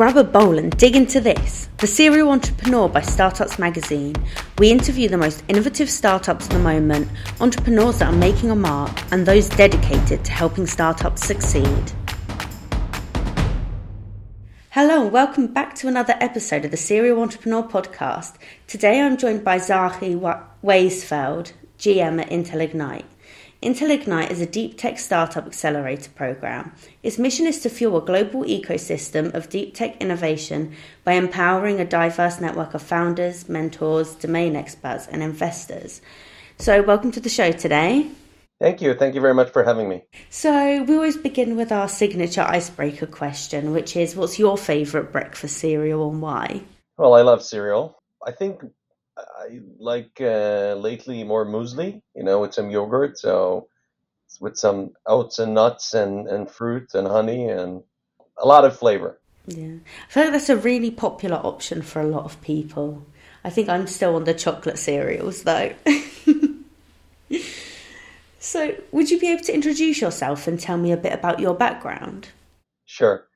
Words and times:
grab 0.00 0.16
a 0.16 0.24
bowl 0.24 0.56
and 0.56 0.74
dig 0.78 0.96
into 0.96 1.20
this. 1.20 1.68
The 1.76 1.86
Serial 1.86 2.30
Entrepreneur 2.30 2.88
by 2.88 3.02
Startups 3.02 3.58
Magazine. 3.58 4.14
We 4.56 4.70
interview 4.70 5.10
the 5.10 5.18
most 5.18 5.44
innovative 5.46 5.90
startups 5.90 6.46
at 6.46 6.52
the 6.52 6.58
moment, 6.58 7.06
entrepreneurs 7.38 7.98
that 7.98 8.08
are 8.08 8.16
making 8.16 8.50
a 8.50 8.56
mark, 8.56 8.98
and 9.12 9.26
those 9.26 9.50
dedicated 9.50 10.24
to 10.24 10.32
helping 10.32 10.66
startups 10.66 11.26
succeed. 11.26 11.92
Hello 14.70 15.02
and 15.02 15.12
welcome 15.12 15.48
back 15.48 15.74
to 15.74 15.86
another 15.86 16.14
episode 16.18 16.64
of 16.64 16.70
the 16.70 16.78
Serial 16.78 17.20
Entrepreneur 17.20 17.62
podcast. 17.62 18.36
Today 18.68 19.02
I'm 19.02 19.18
joined 19.18 19.44
by 19.44 19.58
Tzahi 19.58 20.18
Weisfeld, 20.64 21.52
GM 21.78 22.22
at 22.22 22.30
Intel 22.30 22.62
Ignite. 22.62 23.04
Intel 23.62 23.90
Ignite 23.90 24.30
is 24.30 24.40
a 24.40 24.46
deep 24.46 24.78
tech 24.78 24.98
startup 24.98 25.46
accelerator 25.46 26.10
program. 26.12 26.72
Its 27.02 27.18
mission 27.18 27.46
is 27.46 27.60
to 27.60 27.68
fuel 27.68 27.98
a 27.98 28.00
global 28.00 28.42
ecosystem 28.44 29.34
of 29.34 29.50
deep 29.50 29.74
tech 29.74 30.00
innovation 30.00 30.74
by 31.04 31.12
empowering 31.12 31.78
a 31.78 31.84
diverse 31.84 32.40
network 32.40 32.72
of 32.72 32.80
founders, 32.80 33.50
mentors, 33.50 34.14
domain 34.14 34.56
experts, 34.56 35.06
and 35.08 35.22
investors. 35.22 36.00
So, 36.56 36.80
welcome 36.80 37.10
to 37.12 37.20
the 37.20 37.28
show 37.28 37.52
today. 37.52 38.08
Thank 38.62 38.80
you. 38.80 38.94
Thank 38.94 39.14
you 39.14 39.20
very 39.20 39.34
much 39.34 39.50
for 39.50 39.62
having 39.62 39.90
me. 39.90 40.04
So, 40.30 40.82
we 40.84 40.94
always 40.94 41.18
begin 41.18 41.54
with 41.54 41.70
our 41.70 41.88
signature 41.88 42.40
icebreaker 42.42 43.06
question, 43.06 43.72
which 43.72 43.94
is 43.94 44.16
what's 44.16 44.38
your 44.38 44.56
favorite 44.56 45.12
breakfast 45.12 45.58
cereal 45.58 46.10
and 46.10 46.22
why? 46.22 46.62
Well, 46.96 47.12
I 47.12 47.20
love 47.20 47.42
cereal. 47.42 48.00
I 48.26 48.32
think 48.32 48.62
I 49.50 49.60
like 49.78 50.20
uh, 50.20 50.74
lately 50.78 51.24
more 51.24 51.44
muesli, 51.44 52.02
you 52.14 52.22
know, 52.22 52.40
with 52.40 52.54
some 52.54 52.70
yogurt. 52.70 53.18
So 53.18 53.68
with 54.40 54.56
some 54.56 54.92
oats 55.06 55.38
and 55.38 55.54
nuts 55.54 55.94
and, 55.94 56.28
and 56.28 56.48
fruit 56.48 56.94
and 56.94 57.08
honey 57.08 57.48
and 57.48 57.82
a 58.38 58.46
lot 58.46 58.64
of 58.64 58.78
flavor. 58.78 59.18
Yeah. 59.46 59.74
I 60.08 60.12
feel 60.12 60.24
like 60.24 60.32
that's 60.32 60.48
a 60.48 60.56
really 60.56 60.90
popular 60.90 61.38
option 61.38 61.82
for 61.82 62.00
a 62.00 62.06
lot 62.06 62.24
of 62.24 62.40
people. 62.40 63.04
I 63.42 63.50
think 63.50 63.68
I'm 63.68 63.86
still 63.86 64.14
on 64.14 64.24
the 64.24 64.34
chocolate 64.34 64.78
cereals 64.78 65.42
though. 65.42 65.72
so, 68.38 68.74
would 68.92 69.10
you 69.10 69.18
be 69.18 69.32
able 69.32 69.42
to 69.44 69.54
introduce 69.54 70.00
yourself 70.00 70.46
and 70.46 70.60
tell 70.60 70.76
me 70.76 70.92
a 70.92 70.96
bit 70.96 71.12
about 71.12 71.40
your 71.40 71.54
background? 71.54 72.28
Sure. 72.86 73.26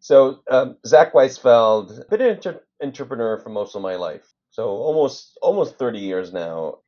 So, 0.00 0.40
um, 0.48 0.76
Zack 0.86 1.14
Weisfeld, 1.14 2.08
been 2.10 2.20
an 2.20 2.36
inter- 2.36 2.62
entrepreneur 2.80 3.38
for 3.38 3.48
most 3.48 3.74
of 3.74 3.82
my 3.82 3.96
life. 3.96 4.34
So 4.58 4.70
almost 4.70 5.38
almost 5.40 5.78
30 5.78 6.00
years 6.00 6.32
now. 6.32 6.78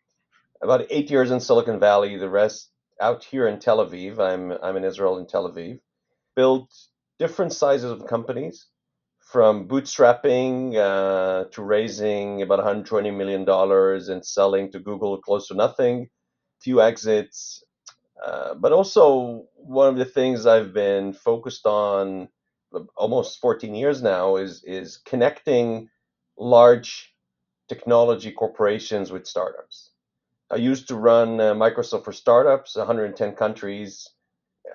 About 0.60 0.88
eight 0.90 1.08
years 1.08 1.30
in 1.30 1.38
Silicon 1.38 1.78
Valley. 1.78 2.16
The 2.16 2.28
rest 2.28 2.68
out 3.00 3.22
here 3.22 3.46
in 3.46 3.60
Tel 3.60 3.78
Aviv. 3.78 4.18
I'm 4.18 4.50
I'm 4.60 4.76
in 4.76 4.82
Israel 4.82 5.18
in 5.18 5.28
Tel 5.28 5.48
Aviv. 5.48 5.78
Built 6.34 6.68
different 7.20 7.52
sizes 7.52 7.92
of 7.92 8.08
companies, 8.08 8.66
from 9.20 9.68
bootstrapping 9.68 10.74
uh, 10.74 11.44
to 11.52 11.62
raising 11.62 12.42
about 12.42 12.58
120 12.58 13.12
million 13.12 13.44
dollars 13.44 14.08
and 14.08 14.26
selling 14.26 14.72
to 14.72 14.80
Google 14.80 15.16
close 15.18 15.46
to 15.46 15.54
nothing. 15.54 16.08
Few 16.60 16.82
exits, 16.82 17.62
uh, 18.26 18.54
but 18.54 18.72
also 18.72 19.44
one 19.54 19.90
of 19.90 19.96
the 19.96 20.12
things 20.16 20.44
I've 20.44 20.74
been 20.74 21.12
focused 21.12 21.66
on 21.66 22.30
almost 22.96 23.38
14 23.38 23.76
years 23.76 24.02
now 24.02 24.34
is 24.38 24.64
is 24.64 24.96
connecting 24.96 25.88
large 26.36 27.14
technology 27.70 28.32
corporations 28.32 29.12
with 29.12 29.28
startups. 29.28 29.90
I 30.50 30.56
used 30.56 30.88
to 30.88 30.96
run 30.96 31.40
uh, 31.40 31.54
Microsoft 31.54 32.04
for 32.04 32.12
Startups, 32.12 32.74
110 32.74 33.36
countries. 33.36 34.10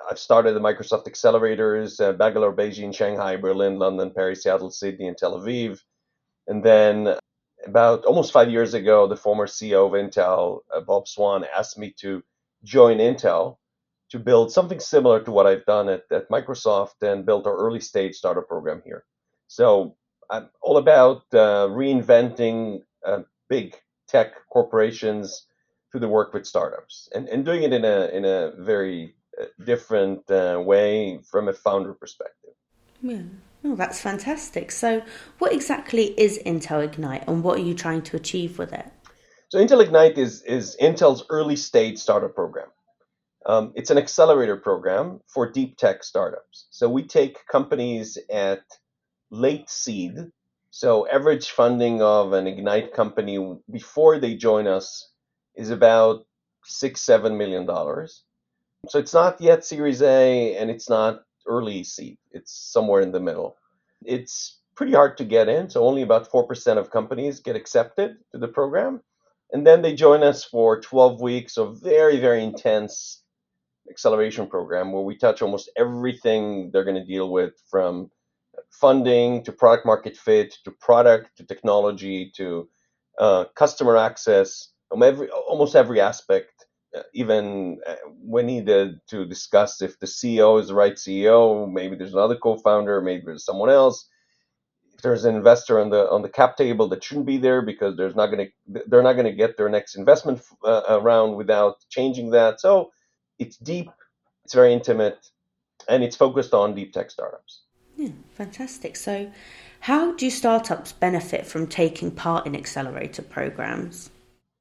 I've 0.10 0.18
started 0.18 0.54
the 0.54 0.62
Microsoft 0.62 1.06
accelerators, 1.06 2.00
uh, 2.00 2.14
Bangalore, 2.14 2.56
Beijing, 2.56 2.96
Shanghai, 2.96 3.36
Berlin, 3.36 3.78
London, 3.78 4.14
Paris, 4.16 4.44
Seattle, 4.44 4.72
Sydney, 4.72 5.10
and 5.10 5.18
Tel 5.18 5.38
Aviv. 5.38 5.82
And 6.48 6.64
then 6.64 7.18
about 7.66 8.06
almost 8.06 8.32
five 8.32 8.50
years 8.50 8.74
ago, 8.74 9.08
the 9.08 9.18
former 9.18 9.46
CEO 9.46 9.82
of 9.88 9.92
Intel, 9.92 10.60
uh, 10.74 10.80
Bob 10.80 11.10
Swan, 11.10 11.46
asked 11.54 11.78
me 11.78 11.94
to 12.00 12.24
join 12.64 13.00
Intel 13.00 13.58
to 14.12 14.20
build 14.20 14.54
something 14.54 14.80
similar 14.80 15.20
to 15.22 15.32
what 15.32 15.48
I've 15.48 15.66
done 15.66 15.90
at, 15.90 16.04
at 16.12 16.30
Microsoft 16.30 17.02
and 17.02 17.26
built 17.26 17.46
our 17.46 17.58
early 17.58 17.82
stage 17.82 18.16
startup 18.16 18.48
program 18.48 18.82
here. 18.86 19.04
So 19.48 19.98
I'm 20.30 20.50
all 20.62 20.78
about 20.78 21.24
uh, 21.34 21.68
reinventing 21.70 22.82
uh, 23.06 23.22
big 23.50 23.76
tech 24.08 24.34
corporations 24.52 25.48
through 25.92 26.02
the 26.02 26.08
work 26.08 26.34
with 26.34 26.46
startups 26.46 27.10
and, 27.14 27.28
and 27.30 27.46
doing 27.46 27.64
it 27.64 27.74
in 27.74 27.86
a 27.86 28.08
in 28.08 28.26
a 28.26 28.52
very 28.60 29.16
uh, 29.42 29.46
different 29.64 30.30
uh, 30.30 30.62
way 30.64 31.20
from 31.30 31.48
a 31.48 31.54
founder 31.54 31.94
perspective. 31.94 32.52
Yeah. 33.02 33.22
Oh, 33.68 33.76
that's 33.76 34.00
fantastic. 34.00 34.72
So, 34.72 35.02
what 35.40 35.52
exactly 35.52 36.20
is 36.20 36.40
Intel 36.46 36.84
Ignite 36.84 37.28
and 37.28 37.44
what 37.44 37.58
are 37.58 37.64
you 37.64 37.74
trying 37.74 38.04
to 38.04 38.16
achieve 38.16 38.60
with 38.60 38.72
it? 38.72 38.86
So, 39.50 39.58
Intel 39.58 39.84
Ignite 39.84 40.20
is, 40.20 40.44
is 40.44 40.78
Intel's 40.80 41.26
early 41.30 41.56
stage 41.56 41.98
startup 41.98 42.36
program. 42.36 42.68
Um, 43.48 43.74
it's 43.76 43.90
an 43.90 43.98
accelerator 43.98 44.58
program 44.58 45.20
for 45.28 45.52
deep 45.52 45.78
tech 45.78 46.04
startups. 46.04 46.68
So, 46.70 46.88
we 46.88 47.08
take 47.08 47.40
companies 47.48 48.20
at 48.32 48.62
late 49.32 49.68
seed. 49.68 50.14
So 50.76 51.08
average 51.08 51.52
funding 51.52 52.02
of 52.02 52.34
an 52.34 52.48
Ignite 52.48 52.92
company 52.92 53.40
before 53.72 54.20
they 54.20 54.36
join 54.36 54.68
us 54.68 55.10
is 55.56 55.70
about 55.70 56.26
six, 56.66 57.00
seven 57.00 57.38
million 57.38 57.66
dollars. 57.66 58.24
So 58.90 59.00
it's 59.00 59.14
not 59.14 59.40
yet 59.40 59.64
Series 59.64 60.02
A 60.02 60.58
and 60.58 60.70
it's 60.70 60.90
not 60.90 61.24
early 61.48 61.86
seed. 61.86 62.18
It's 62.32 62.52
somewhere 62.52 63.00
in 63.00 63.14
the 63.14 63.22
middle. 63.22 63.56
It's 64.04 64.60
pretty 64.76 64.92
hard 64.92 65.18
to 65.20 65.24
get 65.24 65.48
in. 65.48 65.70
So 65.70 65.82
only 65.82 66.02
about 66.02 66.30
4% 66.30 66.78
of 66.78 66.92
companies 66.92 67.40
get 67.40 67.56
accepted 67.56 68.18
to 68.34 68.38
the 68.38 68.50
program. 68.50 69.00
And 69.54 69.66
then 69.66 69.82
they 69.82 69.96
join 69.96 70.24
us 70.24 70.44
for 70.44 70.82
12 70.82 71.22
weeks 71.22 71.56
of 71.56 71.80
very, 71.82 72.20
very 72.20 72.44
intense 72.44 73.24
acceleration 73.90 74.46
program 74.46 74.92
where 74.92 75.04
we 75.04 75.16
touch 75.16 75.42
almost 75.42 75.72
everything 75.78 76.70
they're 76.72 76.84
going 76.84 77.02
to 77.02 77.06
deal 77.06 77.32
with 77.32 77.54
from 77.72 78.12
funding 78.72 79.44
to 79.44 79.52
product 79.52 79.86
market 79.86 80.18
fit 80.18 80.56
to 80.66 80.72
product 80.72 81.38
to 81.38 81.46
technology 81.46 82.32
to 82.38 82.70
uh, 83.20 83.46
customer 83.56 83.98
access, 83.98 84.70
um, 84.92 85.04
every, 85.04 85.30
almost 85.30 85.76
every 85.76 86.02
aspect, 86.02 86.66
uh, 86.96 87.04
even 87.14 87.80
uh, 87.88 87.96
when 88.22 88.48
needed 88.48 89.00
to 89.10 89.26
discuss 89.26 89.82
if 89.82 90.00
the 90.00 90.08
CEO 90.08 90.62
is 90.62 90.70
the 90.70 90.76
right 90.76 90.96
CEO, 90.96 91.72
maybe 91.72 91.96
there's 91.96 92.14
another 92.14 92.38
co-founder, 92.38 93.02
maybe 93.02 93.24
there's 93.26 93.46
someone 93.46 93.70
else. 93.70 94.10
If 94.96 95.02
there's 95.02 95.26
an 95.26 95.36
investor 95.36 95.80
on 95.82 95.90
the 95.90 96.10
on 96.10 96.22
the 96.24 96.30
cap 96.30 96.58
table 96.58 96.88
that 96.90 97.04
shouldn't 97.04 97.28
be 97.28 97.38
there 97.38 97.62
because 97.62 97.98
there's 97.98 98.16
not 98.16 98.28
going 98.28 98.48
to 98.48 98.84
they're 98.88 99.04
not 99.04 99.14
going 99.14 99.26
to 99.28 99.34
get 99.34 99.58
their 99.58 99.70
next 99.70 99.96
investment 99.96 100.42
uh, 100.66 100.82
without 101.36 101.78
changing 101.90 102.32
that. 102.32 102.62
So 102.62 102.92
it's 103.40 103.58
deep, 103.58 103.90
it's 104.46 104.54
very 104.56 104.74
intimate, 104.74 105.20
and 105.90 106.04
it's 106.04 106.18
focused 106.18 106.54
on 106.54 106.76
deep 106.76 106.94
tech 106.94 107.12
startups. 107.12 107.65
Yeah, 107.96 108.10
fantastic. 108.32 108.96
So, 108.96 109.32
how 109.82 110.14
do 110.14 110.30
startups 110.30 110.92
benefit 110.92 111.46
from 111.46 111.68
taking 111.68 112.12
part 112.12 112.46
in 112.46 112.56
accelerator 112.56 113.22
programs? 113.22 114.10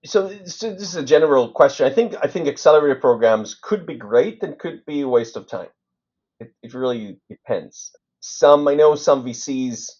So, 0.05 0.29
so 0.45 0.73
this 0.73 0.83
is 0.83 0.97
a 0.97 1.03
general 1.03 1.49
question. 1.51 1.87
I 1.87 1.91
think 1.91 2.15
I 2.23 2.29
think 2.29 2.47
accelerator 2.47 3.01
programs 3.01 3.55
could 3.55 3.87
be 3.87 3.95
great 3.95 4.43
and 4.43 4.59
could 4.59 4.85
be 4.87 5.01
a 5.01 5.09
waste 5.09 5.37
of 5.37 5.47
time. 5.49 5.69
It, 6.41 6.53
it 6.63 6.75
really 6.75 7.19
depends. 7.29 7.93
Some 8.21 8.69
I 8.69 8.75
know 8.75 8.95
some 8.95 9.25
VCs 9.25 9.91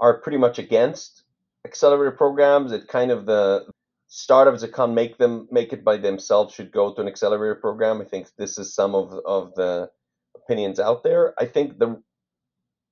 are 0.00 0.18
pretty 0.18 0.38
much 0.38 0.58
against 0.58 1.24
accelerator 1.66 2.16
programs. 2.16 2.72
It 2.72 2.88
kind 2.88 3.10
of 3.10 3.26
the 3.26 3.66
startups 4.08 4.62
that 4.62 4.72
can't 4.72 4.94
make 4.94 5.18
them 5.18 5.46
make 5.50 5.72
it 5.72 5.84
by 5.84 5.98
themselves 5.98 6.54
should 6.54 6.72
go 6.72 6.94
to 6.94 7.00
an 7.00 7.08
accelerator 7.08 7.56
program. 7.56 8.00
I 8.00 8.04
think 8.04 8.28
this 8.38 8.58
is 8.58 8.74
some 8.74 8.94
of 8.94 9.12
of 9.26 9.54
the 9.54 9.90
opinions 10.34 10.80
out 10.80 11.02
there. 11.02 11.34
I 11.38 11.46
think 11.46 11.78
the 11.78 12.02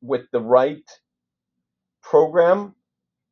with 0.02 0.30
the 0.32 0.40
right 0.40 0.84
program, 2.02 2.74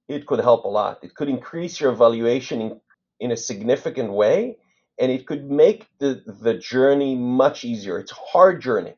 it 0.09 0.27
could 0.27 0.41
help 0.41 0.65
a 0.65 0.69
lot. 0.69 1.01
It 1.03 1.15
could 1.15 1.29
increase 1.29 1.81
your 1.81 1.93
valuation 1.93 2.61
in, 2.61 2.81
in 3.21 3.33
a 3.33 3.37
significant 3.37 4.13
way, 4.13 4.59
and 4.99 5.13
it 5.13 5.27
could 5.27 5.51
make 5.51 5.89
the, 5.99 6.23
the 6.43 6.55
journey 6.55 7.17
much 7.17 7.65
easier. 7.65 7.99
It's 7.99 8.13
a 8.13 8.17
hard 8.17 8.63
journey. 8.63 8.95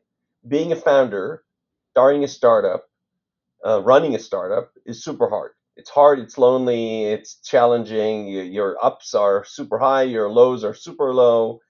Being 0.47 0.71
a 0.71 0.75
founder, 0.75 1.43
starting 1.91 2.23
a 2.23 2.27
startup, 2.27 2.89
uh, 3.65 3.81
running 3.83 4.15
a 4.15 4.19
startup 4.19 4.71
is 4.85 5.03
super 5.03 5.29
hard. 5.29 5.51
It's 5.75 5.89
hard, 5.89 6.19
it's 6.19 6.37
lonely, 6.37 7.05
it's 7.05 7.35
challenging. 7.41 8.27
Your 8.27 8.77
ups 8.83 9.15
are 9.15 9.43
super 9.45 9.79
high, 9.79 10.03
your 10.03 10.29
lows 10.29 10.63
are 10.63 10.75
super 10.75 11.13
low, 11.13 11.61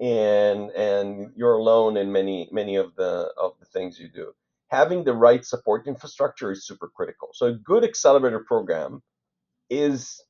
and 0.00 0.70
and 0.70 1.32
you're 1.36 1.54
alone 1.54 1.98
in 1.98 2.10
many 2.10 2.48
many 2.52 2.76
of 2.76 2.94
the 2.96 3.32
of 3.36 3.52
the 3.60 3.66
things 3.66 3.98
you 3.98 4.08
do 4.08 4.32
having 4.70 5.04
the 5.04 5.12
right 5.12 5.44
support 5.44 5.86
infrastructure 5.86 6.52
is 6.52 6.66
super 6.66 6.88
critical. 6.88 7.30
So 7.32 7.46
a 7.46 7.52
good 7.52 7.84
accelerator 7.84 8.40
program 8.40 9.02
is 9.68 10.22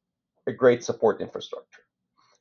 a 0.47 0.53
great 0.53 0.83
support 0.83 1.21
infrastructure. 1.21 1.83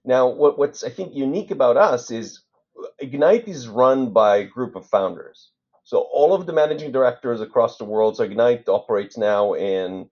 Now, 0.05 0.29
what, 0.29 0.57
what's 0.57 0.83
I 0.83 0.89
think 0.89 1.13
unique 1.13 1.51
about 1.51 1.77
us 1.77 2.09
is 2.09 2.41
uh, 2.81 2.87
Ignite 2.99 3.47
is 3.47 3.67
run 3.67 4.11
by 4.11 4.37
a 4.37 4.45
group 4.45 4.75
of 4.75 4.87
founders. 4.87 5.51
So 5.83 5.99
all 5.99 6.33
of 6.33 6.45
the 6.45 6.53
managing 6.53 6.91
directors 6.91 7.41
across 7.41 7.77
the 7.77 7.85
world, 7.85 8.15
so 8.15 8.23
Ignite 8.23 8.69
operates 8.69 9.17
now 9.17 9.53
in 9.53 10.09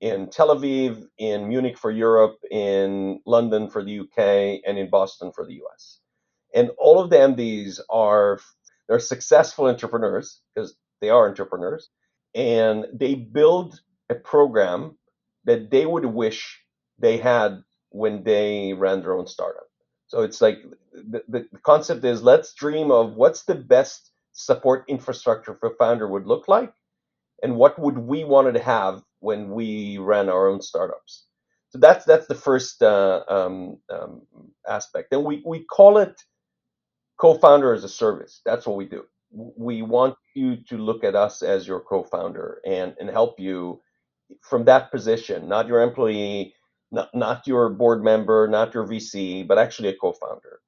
in 0.00 0.28
Tel 0.28 0.54
Aviv, 0.54 1.06
in 1.18 1.48
Munich 1.48 1.78
for 1.78 1.90
Europe, 1.90 2.36
in 2.50 3.20
London 3.24 3.70
for 3.70 3.82
the 3.82 4.00
UK, 4.00 4.60
and 4.66 4.78
in 4.78 4.90
Boston 4.90 5.32
for 5.32 5.46
the 5.46 5.54
US. 5.64 6.00
And 6.54 6.70
all 6.78 7.00
of 7.00 7.10
the 7.10 7.16
MDs 7.16 7.80
are 7.90 8.38
they're 8.88 9.00
successful 9.00 9.66
entrepreneurs 9.66 10.40
because 10.54 10.76
they 11.00 11.10
are 11.10 11.28
entrepreneurs, 11.28 11.90
and 12.34 12.86
they 12.92 13.14
build 13.14 13.80
a 14.10 14.14
program 14.14 14.98
that 15.44 15.70
they 15.70 15.86
would 15.86 16.06
wish 16.06 16.60
they 16.98 17.18
had 17.18 17.62
when 17.90 18.24
they 18.24 18.72
ran 18.74 19.00
their 19.02 19.14
own 19.14 19.26
startup. 19.26 19.68
So 20.08 20.22
it's 20.22 20.40
like 20.40 20.58
the, 20.94 21.24
the 21.28 21.48
concept 21.64 22.04
is 22.04 22.22
let's 22.22 22.54
dream 22.54 22.90
of 22.90 23.14
what's 23.14 23.44
the 23.44 23.54
best 23.56 24.12
support 24.32 24.84
infrastructure 24.88 25.54
for 25.60 25.74
founder 25.78 26.08
would 26.08 26.26
look 26.26 26.48
like 26.48 26.72
and 27.42 27.56
what 27.56 27.78
would 27.78 27.98
we 27.98 28.24
wanted 28.24 28.54
to 28.54 28.62
have 28.62 29.02
when 29.20 29.50
we 29.50 29.98
ran 29.98 30.28
our 30.28 30.48
own 30.48 30.62
startups. 30.62 31.26
So 31.70 31.78
that's 31.78 32.04
that's 32.06 32.26
the 32.26 32.34
first 32.36 32.82
uh, 32.82 33.24
um, 33.28 33.78
um, 33.90 34.22
aspect, 34.68 35.12
and 35.12 35.24
we 35.24 35.42
we 35.46 35.60
call 35.64 35.98
it 35.98 36.20
co-founder 37.18 37.74
as 37.74 37.84
a 37.84 37.88
service. 37.90 38.42
That's 38.46 38.66
what 38.66 38.76
we 38.76 38.86
do. 38.86 39.04
We 39.36 39.82
want 39.82 40.16
you 40.34 40.56
to 40.70 40.78
look 40.78 41.04
at 41.04 41.16
us 41.16 41.42
as 41.42 41.68
your 41.68 41.80
co-founder 41.80 42.62
and 42.66 42.96
and 43.00 43.10
help 43.10 43.40
you 43.40 43.82
from 44.42 44.64
that 44.66 44.90
position, 44.90 45.48
not 45.48 45.68
your 45.68 45.82
employee, 45.82 46.54
not 46.92 47.14
not 47.14 47.46
your 47.46 47.70
board 47.70 48.04
member, 48.04 48.48
not 48.48 48.74
your 48.74 48.86
VC, 48.86 49.46
but 49.46 49.58
actually 49.58 49.90
a 49.90 49.96
co-founder. 49.96 50.60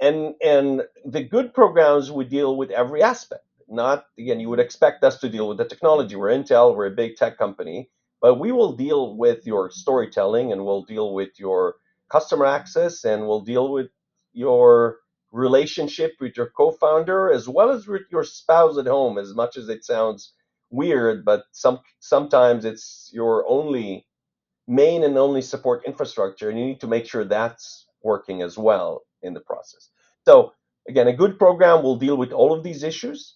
And 0.00 0.34
and 0.44 0.82
the 1.04 1.22
good 1.24 1.54
programs 1.54 2.10
would 2.12 2.28
deal 2.30 2.56
with 2.56 2.70
every 2.70 3.02
aspect. 3.02 3.44
Not 3.68 4.06
again, 4.18 4.40
you 4.40 4.50
would 4.50 4.60
expect 4.60 5.04
us 5.04 5.18
to 5.20 5.28
deal 5.28 5.48
with 5.48 5.58
the 5.58 5.64
technology. 5.66 6.16
We're 6.16 6.30
Intel, 6.30 6.76
we're 6.76 6.86
a 6.86 6.90
big 6.92 7.16
tech 7.16 7.38
company, 7.38 7.90
but 8.22 8.36
we 8.36 8.52
will 8.52 8.72
deal 8.74 9.16
with 9.16 9.46
your 9.46 9.70
storytelling 9.70 10.52
and 10.52 10.64
we'll 10.66 10.84
deal 10.84 11.14
with 11.14 11.30
your 11.38 11.76
customer 12.10 12.46
access 12.46 13.04
and 13.04 13.26
we'll 13.26 13.42
deal 13.42 13.72
with 13.72 13.88
your 14.34 14.98
relationship 15.34 16.12
with 16.20 16.36
your 16.36 16.48
co-founder 16.56 17.32
as 17.32 17.48
well 17.48 17.70
as 17.70 17.88
with 17.88 18.02
your 18.10 18.22
spouse 18.22 18.78
at 18.78 18.86
home 18.86 19.18
as 19.18 19.34
much 19.34 19.56
as 19.56 19.68
it 19.68 19.84
sounds 19.84 20.32
weird 20.70 21.24
but 21.24 21.42
some 21.50 21.80
sometimes 21.98 22.64
it's 22.64 23.10
your 23.12 23.44
only 23.48 24.06
main 24.68 25.02
and 25.02 25.18
only 25.18 25.42
support 25.42 25.84
infrastructure 25.84 26.48
and 26.48 26.58
you 26.58 26.64
need 26.64 26.80
to 26.80 26.86
make 26.86 27.04
sure 27.04 27.24
that's 27.24 27.86
working 28.04 28.42
as 28.42 28.56
well 28.56 29.02
in 29.22 29.34
the 29.34 29.40
process. 29.40 29.90
So 30.24 30.52
again 30.88 31.08
a 31.08 31.12
good 31.12 31.36
program 31.36 31.82
will 31.82 31.96
deal 31.96 32.16
with 32.16 32.30
all 32.30 32.52
of 32.52 32.62
these 32.62 32.84
issues 32.84 33.34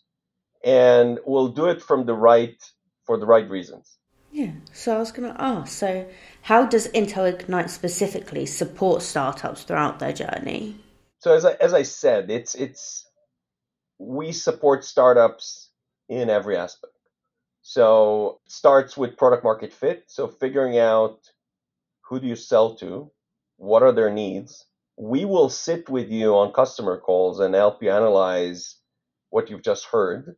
and 0.64 1.18
we'll 1.26 1.48
do 1.48 1.66
it 1.66 1.82
from 1.82 2.06
the 2.06 2.14
right 2.14 2.62
for 3.06 3.18
the 3.18 3.26
right 3.26 3.50
reasons. 3.50 3.98
Yeah, 4.30 4.52
so 4.72 4.94
I 4.94 4.98
was 4.98 5.10
going 5.10 5.32
to 5.32 5.42
ask 5.42 5.72
so, 5.72 6.06
how 6.42 6.66
does 6.66 6.88
Intel 6.88 7.32
Ignite 7.32 7.70
specifically 7.70 8.44
support 8.44 9.00
startups 9.00 9.62
throughout 9.62 9.98
their 10.00 10.12
journey? 10.12 10.76
So 11.18 11.34
as 11.34 11.44
I, 11.44 11.52
as 11.54 11.74
I 11.74 11.82
said, 11.82 12.30
it's 12.30 12.54
it's 12.54 13.08
we 13.98 14.32
support 14.32 14.84
startups 14.84 15.70
in 16.08 16.30
every 16.30 16.56
aspect. 16.56 16.92
So 17.62 18.40
starts 18.46 18.96
with 18.96 19.16
product 19.16 19.44
market 19.44 19.72
fit. 19.72 20.04
So 20.06 20.28
figuring 20.28 20.78
out 20.78 21.30
who 22.08 22.20
do 22.20 22.26
you 22.26 22.36
sell 22.36 22.76
to, 22.76 23.10
what 23.56 23.82
are 23.82 23.92
their 23.92 24.10
needs. 24.10 24.64
We 24.96 25.24
will 25.24 25.50
sit 25.50 25.88
with 25.88 26.08
you 26.08 26.34
on 26.34 26.52
customer 26.52 26.98
calls 26.98 27.40
and 27.40 27.54
help 27.54 27.82
you 27.82 27.90
analyze 27.90 28.76
what 29.30 29.50
you've 29.50 29.62
just 29.62 29.84
heard. 29.86 30.36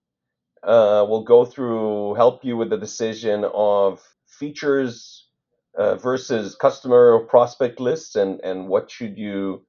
Uh, 0.63 1.07
we'll 1.09 1.25
go 1.25 1.45
through, 1.45 2.15
help 2.15 2.45
you 2.45 2.57
with 2.57 2.71
the 2.71 2.77
decision 2.77 3.45
of 3.55 4.03
features 4.27 5.29
uh, 5.79 5.95
versus 5.97 6.57
customer 6.57 7.13
or 7.13 7.27
prospect 7.27 7.81
lists 7.81 8.17
and, 8.17 8.41
and 8.43 8.69
what 8.69 8.91
should 8.91 9.17
you 9.17 9.65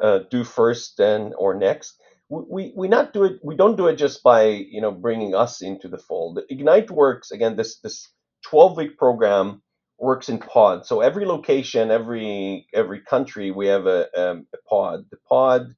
uh, 0.00 0.20
do 0.30 0.44
first 0.44 0.94
then 0.98 1.32
or 1.36 1.54
next. 1.54 2.00
We, 2.28 2.72
we 2.74 2.88
not 2.88 3.12
do 3.12 3.24
it. 3.24 3.40
We 3.42 3.56
don't 3.56 3.76
do 3.76 3.88
it 3.88 3.96
just 3.96 4.22
by 4.22 4.44
you 4.44 4.80
know 4.80 4.90
bringing 4.92 5.34
us 5.34 5.60
into 5.60 5.88
the 5.88 5.98
fold. 5.98 6.40
Ignite 6.48 6.90
works 6.90 7.30
again. 7.30 7.56
This 7.56 7.78
this 7.80 8.08
12 8.46 8.76
week 8.76 8.98
program 8.98 9.62
works 9.98 10.28
in 10.28 10.38
pods. 10.38 10.88
So 10.88 11.00
every 11.00 11.26
location, 11.26 11.90
every 11.90 12.66
every 12.74 13.00
country, 13.00 13.50
we 13.50 13.66
have 13.68 13.86
a, 13.86 14.08
um, 14.18 14.46
a 14.54 14.58
pod. 14.68 15.04
The 15.10 15.18
pod 15.28 15.74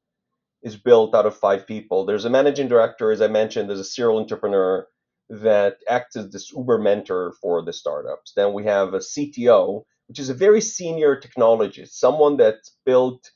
is 0.63 0.77
built 0.77 1.15
out 1.15 1.27
of 1.27 1.37
five 1.37 1.67
people. 1.67 2.05
There's 2.07 2.25
a 2.25 2.31
managing 2.31 2.69
director, 2.69 3.13
as 3.13 3.21
I 3.21 3.29
mentioned. 3.29 3.69
There's 3.69 3.81
a 3.81 3.85
serial 3.85 4.19
entrepreneur 4.19 4.87
that 5.29 5.77
acts 5.89 6.17
as 6.17 6.31
this 6.31 6.53
Uber 6.53 6.79
mentor 6.79 7.35
for 7.41 7.63
the 7.65 7.73
startups. 7.73 8.33
Then 8.35 8.53
we 8.53 8.65
have 8.65 8.95
a 8.95 8.99
CTO, 8.99 9.85
which 10.09 10.19
is 10.19 10.31
a 10.31 10.35
very 10.35 10.61
senior 10.61 11.21
technologist, 11.21 11.91
someone 11.91 12.37
that's 12.37 12.77
built 12.85 13.31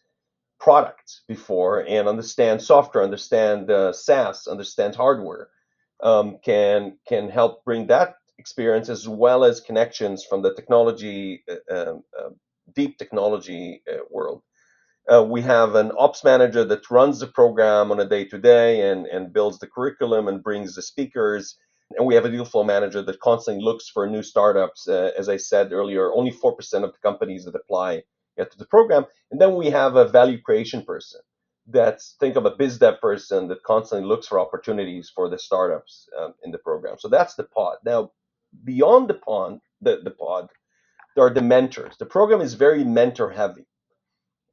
products 0.58 1.22
before 1.28 1.86
and 1.86 2.08
understand 2.08 2.60
software, 2.62 3.04
understand 3.04 3.70
uh, 3.70 3.92
SaaS, 3.92 4.46
understand 4.46 4.94
hardware, 4.94 5.48
um, 6.02 6.38
can 6.44 6.98
can 7.06 7.28
help 7.28 7.64
bring 7.64 7.86
that 7.86 8.16
experience 8.38 8.88
as 8.88 9.08
well 9.08 9.44
as 9.44 9.60
connections 9.60 10.24
from 10.24 10.42
the 10.42 10.54
technology, 10.54 11.44
uh, 11.70 11.74
uh, 11.74 12.30
deep 12.74 12.98
technology 12.98 13.82
uh, 13.90 13.98
world. 14.10 14.42
Uh, 15.12 15.22
we 15.22 15.40
have 15.40 15.74
an 15.74 15.90
ops 15.98 16.22
manager 16.22 16.64
that 16.64 16.90
runs 16.90 17.18
the 17.18 17.26
program 17.26 17.90
on 17.90 17.98
a 18.00 18.04
day 18.04 18.24
to 18.24 18.38
day 18.38 18.90
and 18.90 19.06
and 19.06 19.32
builds 19.32 19.58
the 19.58 19.66
curriculum 19.66 20.28
and 20.28 20.42
brings 20.42 20.74
the 20.74 20.82
speakers. 20.82 21.56
And 21.96 22.06
we 22.06 22.14
have 22.14 22.26
a 22.26 22.30
deal 22.30 22.44
flow 22.44 22.64
manager 22.64 23.00
that 23.02 23.20
constantly 23.20 23.64
looks 23.64 23.88
for 23.88 24.06
new 24.06 24.22
startups. 24.22 24.86
Uh, 24.86 25.10
as 25.16 25.30
I 25.30 25.38
said 25.38 25.72
earlier, 25.72 26.12
only 26.12 26.30
4% 26.30 26.84
of 26.84 26.92
the 26.92 26.98
companies 27.02 27.46
that 27.46 27.54
apply 27.54 28.02
get 28.38 28.50
to 28.52 28.58
the 28.58 28.66
program. 28.66 29.04
And 29.30 29.40
then 29.40 29.56
we 29.56 29.70
have 29.70 29.96
a 29.96 30.08
value 30.08 30.40
creation 30.40 30.82
person 30.84 31.20
that's 31.68 32.16
think 32.18 32.36
of 32.36 32.46
a 32.46 32.56
biz 32.56 32.78
dev 32.78 33.00
person 33.00 33.48
that 33.48 33.62
constantly 33.62 34.08
looks 34.08 34.26
for 34.26 34.40
opportunities 34.40 35.12
for 35.14 35.28
the 35.28 35.38
startups 35.38 36.08
um, 36.18 36.34
in 36.42 36.50
the 36.50 36.58
program. 36.58 36.96
So 36.98 37.08
that's 37.08 37.34
the 37.34 37.44
pod. 37.44 37.76
Now, 37.84 38.12
beyond 38.64 39.08
the 39.08 39.14
pond, 39.14 39.60
the, 39.82 40.00
the 40.02 40.10
pod, 40.10 40.48
there 41.14 41.26
are 41.26 41.34
the 41.34 41.42
mentors. 41.42 41.96
The 41.98 42.06
program 42.06 42.40
is 42.40 42.54
very 42.54 42.84
mentor 42.84 43.30
heavy. 43.30 43.66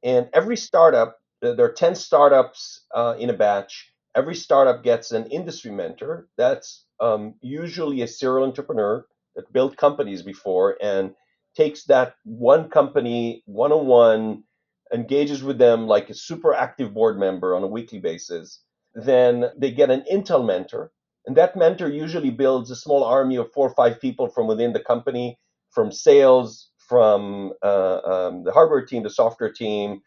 And 0.02 0.28
every 0.34 0.56
startup, 0.56 1.18
there 1.40 1.64
are 1.64 1.72
10 1.72 1.94
startups 1.94 2.82
uh, 2.94 3.16
in 3.18 3.30
a 3.30 3.34
batch. 3.34 3.92
Every 4.14 4.34
startup 4.34 4.82
gets 4.82 5.12
an 5.12 5.26
industry 5.26 5.70
mentor. 5.70 6.28
That's 6.36 6.84
um, 7.00 7.34
usually 7.40 8.02
a 8.02 8.08
serial 8.08 8.46
entrepreneur 8.46 9.06
that 9.36 9.52
built 9.52 9.76
companies 9.76 10.22
before 10.22 10.76
and 10.82 11.14
takes 11.56 11.84
that 11.84 12.14
one 12.24 12.68
company 12.68 13.42
one 13.46 13.72
on 13.72 13.86
one, 13.86 14.44
engages 14.92 15.42
with 15.42 15.58
them 15.58 15.86
like 15.86 16.10
a 16.10 16.14
super 16.14 16.54
active 16.54 16.94
board 16.94 17.18
member 17.18 17.54
on 17.54 17.62
a 17.62 17.66
weekly 17.66 17.98
basis. 17.98 18.60
Then 18.94 19.46
they 19.56 19.70
get 19.72 19.90
an 19.90 20.04
Intel 20.10 20.46
mentor, 20.46 20.92
and 21.26 21.36
that 21.36 21.56
mentor 21.56 21.88
usually 21.88 22.30
builds 22.30 22.70
a 22.70 22.76
small 22.76 23.04
army 23.04 23.36
of 23.36 23.52
four 23.52 23.68
or 23.68 23.74
five 23.74 24.00
people 24.00 24.28
from 24.28 24.46
within 24.46 24.72
the 24.72 24.80
company, 24.80 25.38
from 25.70 25.90
sales, 25.90 26.70
from 26.78 27.52
uh, 27.62 27.98
um, 28.04 28.44
the 28.44 28.52
hardware 28.52 28.84
team, 28.84 29.02
the 29.02 29.10
software 29.10 29.52
team, 29.52 30.00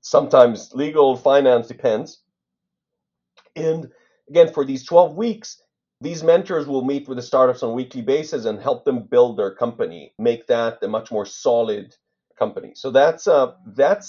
sometimes 0.00 0.72
legal, 0.72 1.16
finance, 1.16 1.68
depends. 1.68 2.22
And 3.54 3.90
again, 4.28 4.52
for 4.52 4.64
these 4.64 4.84
12 4.84 5.16
weeks, 5.16 5.60
these 6.06 6.22
mentors 6.22 6.66
will 6.68 6.84
meet 6.84 7.08
with 7.08 7.18
the 7.18 7.28
startups 7.32 7.64
on 7.64 7.70
a 7.70 7.72
weekly 7.80 8.00
basis 8.00 8.44
and 8.44 8.60
help 8.60 8.84
them 8.84 8.98
build 9.14 9.36
their 9.36 9.52
company, 9.64 10.12
make 10.18 10.46
that 10.46 10.80
a 10.82 10.88
much 10.88 11.10
more 11.10 11.26
solid 11.26 11.96
company. 12.38 12.72
So 12.76 12.92
that's 12.92 13.26
uh, 13.26 13.54
that's 13.82 14.08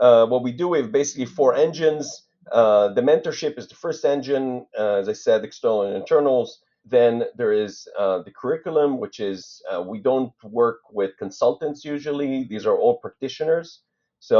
uh, 0.00 0.24
what 0.26 0.42
we 0.42 0.52
do. 0.52 0.68
We 0.68 0.78
have 0.78 0.90
basically 0.90 1.26
four 1.26 1.54
engines. 1.54 2.06
Uh, 2.50 2.88
the 2.96 3.02
mentorship 3.02 3.58
is 3.58 3.68
the 3.68 3.74
first 3.74 4.02
engine, 4.06 4.66
uh, 4.78 5.00
as 5.00 5.08
I 5.08 5.12
said, 5.12 5.44
external 5.44 5.82
and 5.82 5.94
internals. 5.96 6.48
Then 6.96 7.24
there 7.36 7.52
is 7.52 7.86
uh, 7.98 8.22
the 8.26 8.32
curriculum, 8.40 8.98
which 8.98 9.20
is 9.20 9.62
uh, 9.70 9.82
we 9.82 9.98
don't 10.00 10.32
work 10.42 10.80
with 10.90 11.10
consultants 11.18 11.84
usually. 11.84 12.44
These 12.44 12.64
are 12.64 12.76
all 12.82 12.96
practitioners. 13.04 13.82
So 14.30 14.38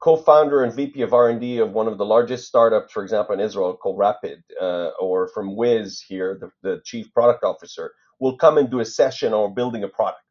co-founder 0.00 0.62
and 0.62 0.72
VP 0.72 1.02
of 1.02 1.12
R&D 1.12 1.58
of 1.58 1.72
one 1.72 1.88
of 1.88 1.98
the 1.98 2.04
largest 2.04 2.46
startups, 2.46 2.92
for 2.92 3.02
example, 3.02 3.34
in 3.34 3.40
Israel 3.40 3.76
called 3.76 3.98
Rapyd, 3.98 4.42
uh, 4.60 4.90
or 5.00 5.28
from 5.28 5.56
Wiz 5.56 6.00
here, 6.00 6.38
the, 6.40 6.50
the, 6.62 6.80
chief 6.84 7.12
product 7.12 7.42
officer, 7.42 7.92
will 8.20 8.36
come 8.36 8.58
and 8.58 8.70
do 8.70 8.80
a 8.80 8.84
session 8.84 9.32
on 9.32 9.54
building 9.54 9.82
a 9.82 9.88
product, 9.88 10.22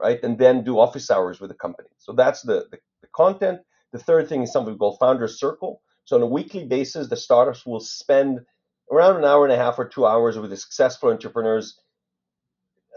right? 0.00 0.22
And 0.22 0.38
then 0.38 0.64
do 0.64 0.78
office 0.78 1.10
hours 1.10 1.40
with 1.40 1.50
the 1.50 1.56
company. 1.56 1.88
So 1.98 2.12
that's 2.12 2.42
the, 2.42 2.66
the, 2.70 2.78
the 3.02 3.08
content. 3.14 3.60
The 3.92 3.98
third 3.98 4.28
thing 4.28 4.42
is 4.42 4.52
something 4.52 4.78
called 4.78 4.98
Founder 4.98 5.28
Circle. 5.28 5.82
So 6.04 6.16
on 6.16 6.22
a 6.22 6.26
weekly 6.26 6.64
basis, 6.64 7.08
the 7.08 7.16
startups 7.16 7.66
will 7.66 7.80
spend 7.80 8.40
around 8.90 9.16
an 9.16 9.24
hour 9.24 9.44
and 9.44 9.52
a 9.52 9.56
half 9.56 9.78
or 9.78 9.86
two 9.86 10.06
hours 10.06 10.38
with 10.38 10.50
the 10.50 10.56
successful 10.56 11.10
entrepreneurs 11.10 11.78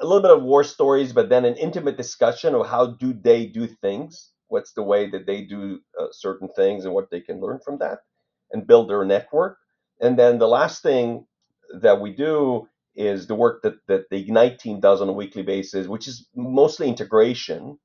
a 0.01 0.05
little 0.05 0.22
bit 0.22 0.31
of 0.31 0.43
war 0.43 0.63
stories, 0.63 1.13
but 1.13 1.29
then 1.29 1.45
an 1.45 1.55
intimate 1.55 1.95
discussion 1.95 2.53
of 2.53 2.67
how 2.67 2.88
do 2.88 3.13
they 3.13 3.45
do 3.45 3.65
things 3.65 4.31
what's 4.48 4.74
the 4.74 4.84
way 4.84 5.10
that 5.10 5.25
they 5.25 5.42
do 5.42 5.80
uh, 6.00 6.08
certain 6.12 6.50
things 6.50 6.86
and 6.86 6.94
what 6.94 7.10
they 7.12 7.22
can 7.22 7.42
learn 7.42 7.60
from 7.60 7.78
that 7.80 8.00
and 8.52 8.68
build 8.68 8.90
their 8.90 9.06
network. 9.06 9.58
And 10.02 10.18
then 10.18 10.40
the 10.40 10.48
last 10.48 10.84
thing 10.84 11.25
that 11.82 12.02
we 12.02 12.12
do 12.12 12.68
is 12.96 13.28
the 13.28 13.36
work 13.36 13.62
that, 13.64 13.75
that 13.88 14.10
the 14.10 14.18
Ignite 14.18 14.60
team 14.60 14.80
does 14.80 15.02
on 15.02 15.10
a 15.10 15.14
weekly 15.14 15.44
basis, 15.44 15.88
which 15.88 16.08
is 16.08 16.28
mostly 16.36 16.88
integration 16.88 17.78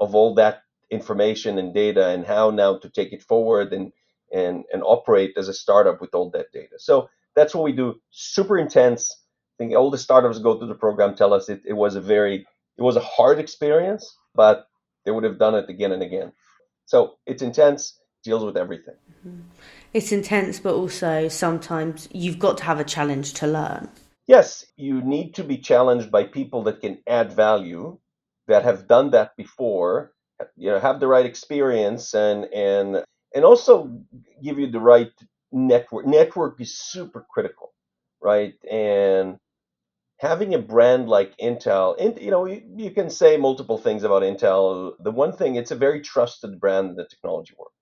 of 0.00 0.14
all 0.14 0.34
that 0.34 0.62
information 0.90 1.58
and 1.58 1.74
data 1.74 2.08
and 2.08 2.26
how 2.26 2.50
now 2.50 2.76
to 2.78 2.88
take 2.90 3.12
it 3.12 3.22
forward 3.22 3.72
and 3.72 3.92
and 4.32 4.64
and 4.72 4.82
operate 4.84 5.32
as 5.36 5.48
a 5.48 5.54
startup 5.54 6.00
with 6.00 6.14
all 6.14 6.30
that 6.30 6.52
data. 6.52 6.78
So 6.78 7.08
that's 7.34 7.54
what 7.54 7.64
we 7.64 7.72
do. 7.72 8.00
Super 8.10 8.58
intense. 8.58 9.10
I 9.58 9.64
think 9.64 9.76
all 9.76 9.90
the 9.90 9.98
startups 9.98 10.38
go 10.38 10.58
through 10.58 10.68
the 10.68 10.74
program 10.74 11.14
tell 11.14 11.32
us 11.32 11.48
it, 11.48 11.62
it 11.66 11.74
was 11.74 11.94
a 11.96 12.00
very 12.00 12.46
it 12.78 12.82
was 12.82 12.96
a 12.96 13.00
hard 13.00 13.38
experience, 13.38 14.16
but 14.34 14.66
they 15.04 15.10
would 15.10 15.24
have 15.24 15.38
done 15.38 15.54
it 15.54 15.68
again 15.68 15.92
and 15.92 16.02
again. 16.02 16.32
So 16.86 17.14
it's 17.26 17.42
intense, 17.42 17.98
deals 18.22 18.44
with 18.44 18.56
everything. 18.56 18.94
Mm-hmm. 19.26 19.40
It's 19.92 20.12
intense, 20.12 20.60
but 20.60 20.74
also 20.74 21.28
sometimes 21.28 22.08
you've 22.12 22.38
got 22.38 22.58
to 22.58 22.64
have 22.64 22.80
a 22.80 22.84
challenge 22.84 23.34
to 23.34 23.46
learn. 23.46 23.88
Yes, 24.26 24.64
you 24.76 25.02
need 25.02 25.34
to 25.34 25.44
be 25.44 25.58
challenged 25.58 26.10
by 26.10 26.24
people 26.24 26.62
that 26.64 26.80
can 26.80 26.98
add 27.06 27.32
value, 27.32 27.98
that 28.46 28.64
have 28.64 28.86
done 28.86 29.10
that 29.10 29.36
before, 29.36 30.12
you 30.56 30.70
know, 30.70 30.78
have 30.78 31.00
the 31.00 31.06
right 31.06 31.26
experience 31.26 32.14
and 32.14 32.44
and 32.52 33.04
and 33.34 33.44
also 33.44 33.90
give 34.42 34.58
you 34.58 34.70
the 34.70 34.80
right 34.80 35.12
network. 35.50 36.06
Network 36.06 36.60
is 36.60 36.76
super 36.78 37.26
critical, 37.28 37.72
right? 38.20 38.54
And 38.70 39.38
having 40.22 40.54
a 40.54 40.58
brand 40.58 41.08
like 41.08 41.36
Intel, 41.38 42.22
you 42.22 42.30
know, 42.30 42.46
you, 42.46 42.62
you, 42.76 42.92
can 42.92 43.10
say 43.10 43.36
multiple 43.36 43.76
things 43.76 44.04
about 44.04 44.22
Intel. 44.22 44.92
The 45.00 45.10
one 45.10 45.32
thing, 45.32 45.56
it's 45.56 45.72
a 45.72 45.76
very 45.76 46.00
trusted 46.00 46.60
brand 46.60 46.90
in 46.90 46.96
the 46.96 47.04
technology 47.04 47.54
world, 47.58 47.72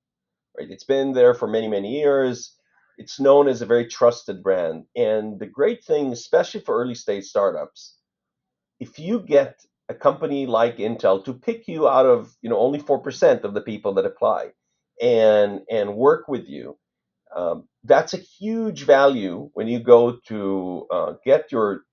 right? 0.58 0.70
It's 0.70 0.84
been 0.84 1.12
there 1.12 1.34
for 1.34 1.46
many, 1.46 1.68
many 1.68 2.00
years. 2.00 2.56
It's 2.96 3.20
known 3.20 3.46
as 3.46 3.60
a 3.60 3.66
very 3.66 3.86
trusted 3.86 4.42
brand. 4.42 4.86
And 4.96 5.38
the 5.38 5.46
great 5.46 5.84
thing, 5.84 6.12
especially 6.12 6.62
for 6.62 6.80
early 6.80 6.94
stage 6.94 7.24
startups, 7.24 7.96
if 8.80 8.98
you 8.98 9.20
get 9.20 9.60
a 9.90 9.94
company 9.94 10.46
like 10.46 10.78
Intel 10.78 11.22
to 11.26 11.34
pick 11.34 11.68
you 11.68 11.88
out 11.88 12.06
of, 12.06 12.34
you 12.40 12.48
know, 12.48 12.58
only 12.58 12.78
4% 12.78 13.44
of 13.44 13.52
the 13.52 13.60
people 13.60 13.92
that 13.94 14.06
apply, 14.06 14.52
and 15.02 15.60
and 15.70 15.94
work 15.96 16.26
with 16.28 16.46
you. 16.46 16.78
Um, 17.34 17.68
that's 17.84 18.12
a 18.12 18.18
huge 18.18 18.84
value 18.84 19.50
when 19.54 19.68
you 19.68 19.80
go 19.80 20.18
to 20.26 20.86
uh, 20.90 21.12
get 21.24 21.52
your 21.52 21.84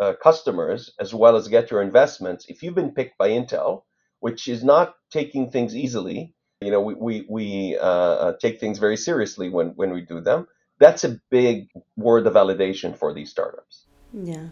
uh, 0.00 0.14
customers 0.22 0.92
as 0.98 1.14
well 1.14 1.36
as 1.36 1.48
get 1.48 1.70
your 1.70 1.82
investments. 1.82 2.46
If 2.48 2.62
you've 2.62 2.74
been 2.74 2.92
picked 2.92 3.18
by 3.18 3.30
Intel, 3.30 3.82
which 4.20 4.48
is 4.48 4.64
not 4.64 4.94
taking 5.10 5.50
things 5.50 5.76
easily, 5.76 6.34
you 6.60 6.70
know, 6.70 6.80
we 6.80 6.94
we, 6.94 7.26
we 7.28 7.78
uh, 7.78 8.14
uh 8.24 8.32
take 8.40 8.60
things 8.60 8.78
very 8.78 8.96
seriously 8.96 9.48
when 9.48 9.68
when 9.76 9.92
we 9.92 10.00
do 10.00 10.20
them. 10.20 10.46
That's 10.78 11.04
a 11.04 11.20
big 11.30 11.68
word 11.96 12.26
of 12.26 12.34
validation 12.34 12.96
for 12.96 13.12
these 13.12 13.30
startups. 13.30 13.84
Yeah. 14.14 14.46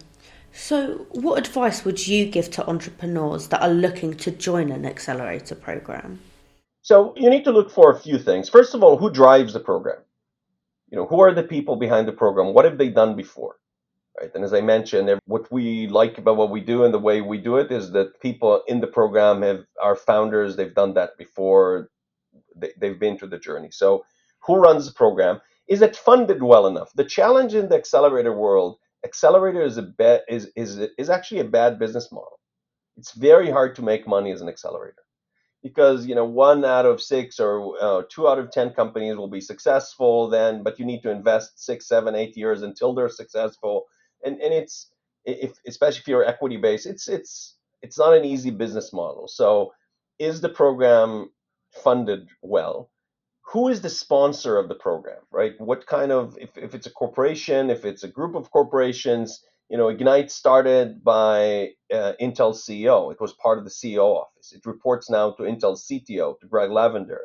So, 0.52 1.06
what 1.10 1.38
advice 1.38 1.84
would 1.84 2.06
you 2.06 2.26
give 2.26 2.50
to 2.52 2.68
entrepreneurs 2.68 3.48
that 3.48 3.62
are 3.62 3.70
looking 3.70 4.14
to 4.14 4.30
join 4.30 4.70
an 4.70 4.84
accelerator 4.84 5.54
program? 5.54 6.20
So 6.82 7.12
you 7.16 7.28
need 7.28 7.44
to 7.44 7.52
look 7.52 7.70
for 7.70 7.92
a 7.92 7.98
few 7.98 8.18
things. 8.18 8.48
First 8.48 8.74
of 8.74 8.82
all, 8.82 8.96
who 8.96 9.10
drives 9.10 9.52
the 9.52 9.60
program? 9.60 10.00
You 10.90 10.96
know, 10.96 11.06
who 11.06 11.20
are 11.20 11.34
the 11.34 11.42
people 11.42 11.76
behind 11.76 12.08
the 12.08 12.12
program? 12.12 12.54
What 12.54 12.64
have 12.64 12.78
they 12.78 12.88
done 12.88 13.14
before? 13.14 13.56
Right. 14.20 14.30
And 14.34 14.44
as 14.44 14.54
I 14.54 14.62
mentioned, 14.62 15.10
what 15.26 15.52
we 15.52 15.88
like 15.88 16.18
about 16.18 16.36
what 16.38 16.50
we 16.50 16.60
do 16.60 16.84
and 16.84 16.94
the 16.94 16.98
way 16.98 17.20
we 17.20 17.38
do 17.38 17.56
it 17.58 17.70
is 17.70 17.92
that 17.92 18.20
people 18.20 18.62
in 18.66 18.80
the 18.80 18.86
program 18.88 19.42
have 19.42 19.64
are 19.82 19.96
founders. 19.96 20.56
They've 20.56 20.74
done 20.74 20.94
that 20.94 21.18
before. 21.18 21.90
They, 22.56 22.72
they've 22.80 22.98
been 22.98 23.18
through 23.18 23.28
the 23.28 23.38
journey. 23.38 23.70
So 23.70 24.04
who 24.46 24.56
runs 24.56 24.86
the 24.86 24.94
program? 24.94 25.40
Is 25.68 25.82
it 25.82 25.96
funded 25.96 26.42
well 26.42 26.66
enough? 26.66 26.90
The 26.94 27.04
challenge 27.04 27.54
in 27.54 27.68
the 27.68 27.76
accelerator 27.76 28.32
world, 28.32 28.78
accelerator 29.04 29.62
is 29.62 29.76
a 29.78 29.82
bad, 29.82 30.22
is, 30.28 30.50
is, 30.56 30.80
is 30.98 31.10
actually 31.10 31.40
a 31.40 31.44
bad 31.44 31.78
business 31.78 32.10
model. 32.10 32.40
It's 32.96 33.12
very 33.12 33.50
hard 33.50 33.76
to 33.76 33.82
make 33.82 34.08
money 34.08 34.32
as 34.32 34.40
an 34.40 34.48
accelerator 34.48 35.02
because 35.62 36.06
you 36.06 36.14
know 36.14 36.24
one 36.24 36.64
out 36.64 36.86
of 36.86 37.00
six 37.00 37.40
or 37.40 37.74
uh, 37.80 38.02
two 38.10 38.28
out 38.28 38.38
of 38.38 38.50
ten 38.50 38.70
companies 38.70 39.16
will 39.16 39.28
be 39.28 39.40
successful 39.40 40.28
then 40.28 40.62
but 40.62 40.78
you 40.78 40.84
need 40.84 41.02
to 41.02 41.10
invest 41.10 41.58
six 41.64 41.88
seven 41.88 42.14
eight 42.14 42.36
years 42.36 42.62
until 42.62 42.94
they're 42.94 43.08
successful 43.08 43.86
and 44.24 44.40
and 44.40 44.54
it's 44.54 44.90
if 45.24 45.52
especially 45.66 46.00
if 46.00 46.08
you're 46.08 46.24
equity 46.24 46.56
based 46.56 46.86
it's 46.86 47.08
it's 47.08 47.56
it's 47.82 47.98
not 47.98 48.16
an 48.16 48.24
easy 48.24 48.50
business 48.50 48.92
model 48.92 49.28
so 49.28 49.72
is 50.18 50.40
the 50.40 50.48
program 50.48 51.30
funded 51.72 52.28
well 52.42 52.90
who 53.42 53.68
is 53.68 53.80
the 53.80 53.90
sponsor 53.90 54.56
of 54.56 54.68
the 54.68 54.74
program 54.74 55.20
right 55.30 55.52
what 55.60 55.86
kind 55.86 56.12
of 56.12 56.36
if, 56.40 56.56
if 56.56 56.74
it's 56.74 56.86
a 56.86 56.90
corporation 56.90 57.70
if 57.70 57.84
it's 57.84 58.04
a 58.04 58.08
group 58.08 58.34
of 58.34 58.50
corporations 58.50 59.42
you 59.68 59.76
know, 59.76 59.88
Ignite 59.88 60.30
started 60.30 61.04
by 61.04 61.70
uh, 61.92 62.12
Intel's 62.20 62.64
CEO. 62.64 63.12
It 63.12 63.20
was 63.20 63.34
part 63.34 63.58
of 63.58 63.64
the 63.64 63.70
CEO 63.70 64.04
office. 64.04 64.52
It 64.52 64.64
reports 64.64 65.10
now 65.10 65.32
to 65.32 65.42
Intel 65.42 65.76
CTO, 65.78 66.40
to 66.40 66.46
Greg 66.46 66.70
Lavender. 66.70 67.20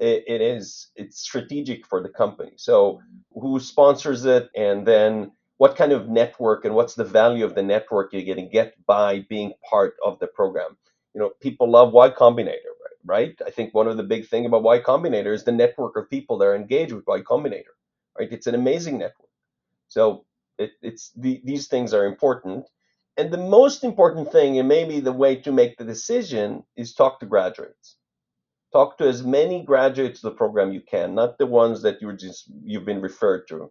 It, 0.00 0.24
it 0.26 0.40
is 0.40 0.88
it's 0.96 1.20
strategic 1.20 1.86
for 1.86 2.02
the 2.02 2.08
company. 2.08 2.52
So 2.56 3.00
who 3.34 3.60
sponsors 3.60 4.24
it, 4.24 4.48
and 4.56 4.86
then 4.86 5.32
what 5.62 5.76
kind 5.76 5.92
of 5.92 6.08
network 6.08 6.64
and 6.64 6.74
what's 6.74 6.96
the 6.96 7.04
value 7.04 7.44
of 7.44 7.54
the 7.54 7.62
network 7.62 8.12
you're 8.12 8.24
going 8.24 8.44
to 8.44 8.52
get 8.52 8.74
by 8.84 9.24
being 9.28 9.52
part 9.70 9.94
of 10.04 10.18
the 10.18 10.26
program? 10.26 10.76
You 11.14 11.20
know, 11.20 11.30
people 11.40 11.70
love 11.70 11.92
Y 11.92 12.10
Combinator, 12.10 12.72
right? 12.82 12.98
right? 13.04 13.36
I 13.46 13.50
think 13.52 13.72
one 13.72 13.86
of 13.86 13.96
the 13.96 14.02
big 14.02 14.26
thing 14.26 14.44
about 14.44 14.64
Y 14.64 14.80
Combinator 14.80 15.32
is 15.32 15.44
the 15.44 15.52
network 15.52 15.96
of 15.96 16.10
people 16.10 16.36
that 16.38 16.46
are 16.46 16.56
engaged 16.56 16.92
with 16.92 17.06
Y 17.06 17.20
Combinator, 17.20 17.74
right? 18.18 18.32
It's 18.32 18.48
an 18.48 18.56
amazing 18.56 18.98
network. 18.98 19.30
So 19.86 20.24
it, 20.58 20.72
it's 20.82 21.12
the, 21.14 21.40
these 21.44 21.68
things 21.68 21.94
are 21.94 22.06
important. 22.06 22.66
And 23.16 23.32
the 23.32 23.46
most 23.58 23.84
important 23.84 24.32
thing, 24.32 24.58
and 24.58 24.66
maybe 24.66 24.98
the 24.98 25.12
way 25.12 25.36
to 25.42 25.52
make 25.52 25.76
the 25.76 25.84
decision, 25.84 26.64
is 26.74 26.92
talk 26.92 27.20
to 27.20 27.26
graduates. 27.26 27.98
Talk 28.72 28.98
to 28.98 29.06
as 29.06 29.22
many 29.22 29.62
graduates 29.62 30.24
of 30.24 30.32
the 30.32 30.36
program 30.36 30.72
you 30.72 30.80
can, 30.80 31.14
not 31.14 31.38
the 31.38 31.46
ones 31.46 31.82
that 31.82 32.02
you're 32.02 32.16
just 32.16 32.50
you've 32.64 32.84
been 32.84 33.00
referred 33.00 33.46
to. 33.46 33.70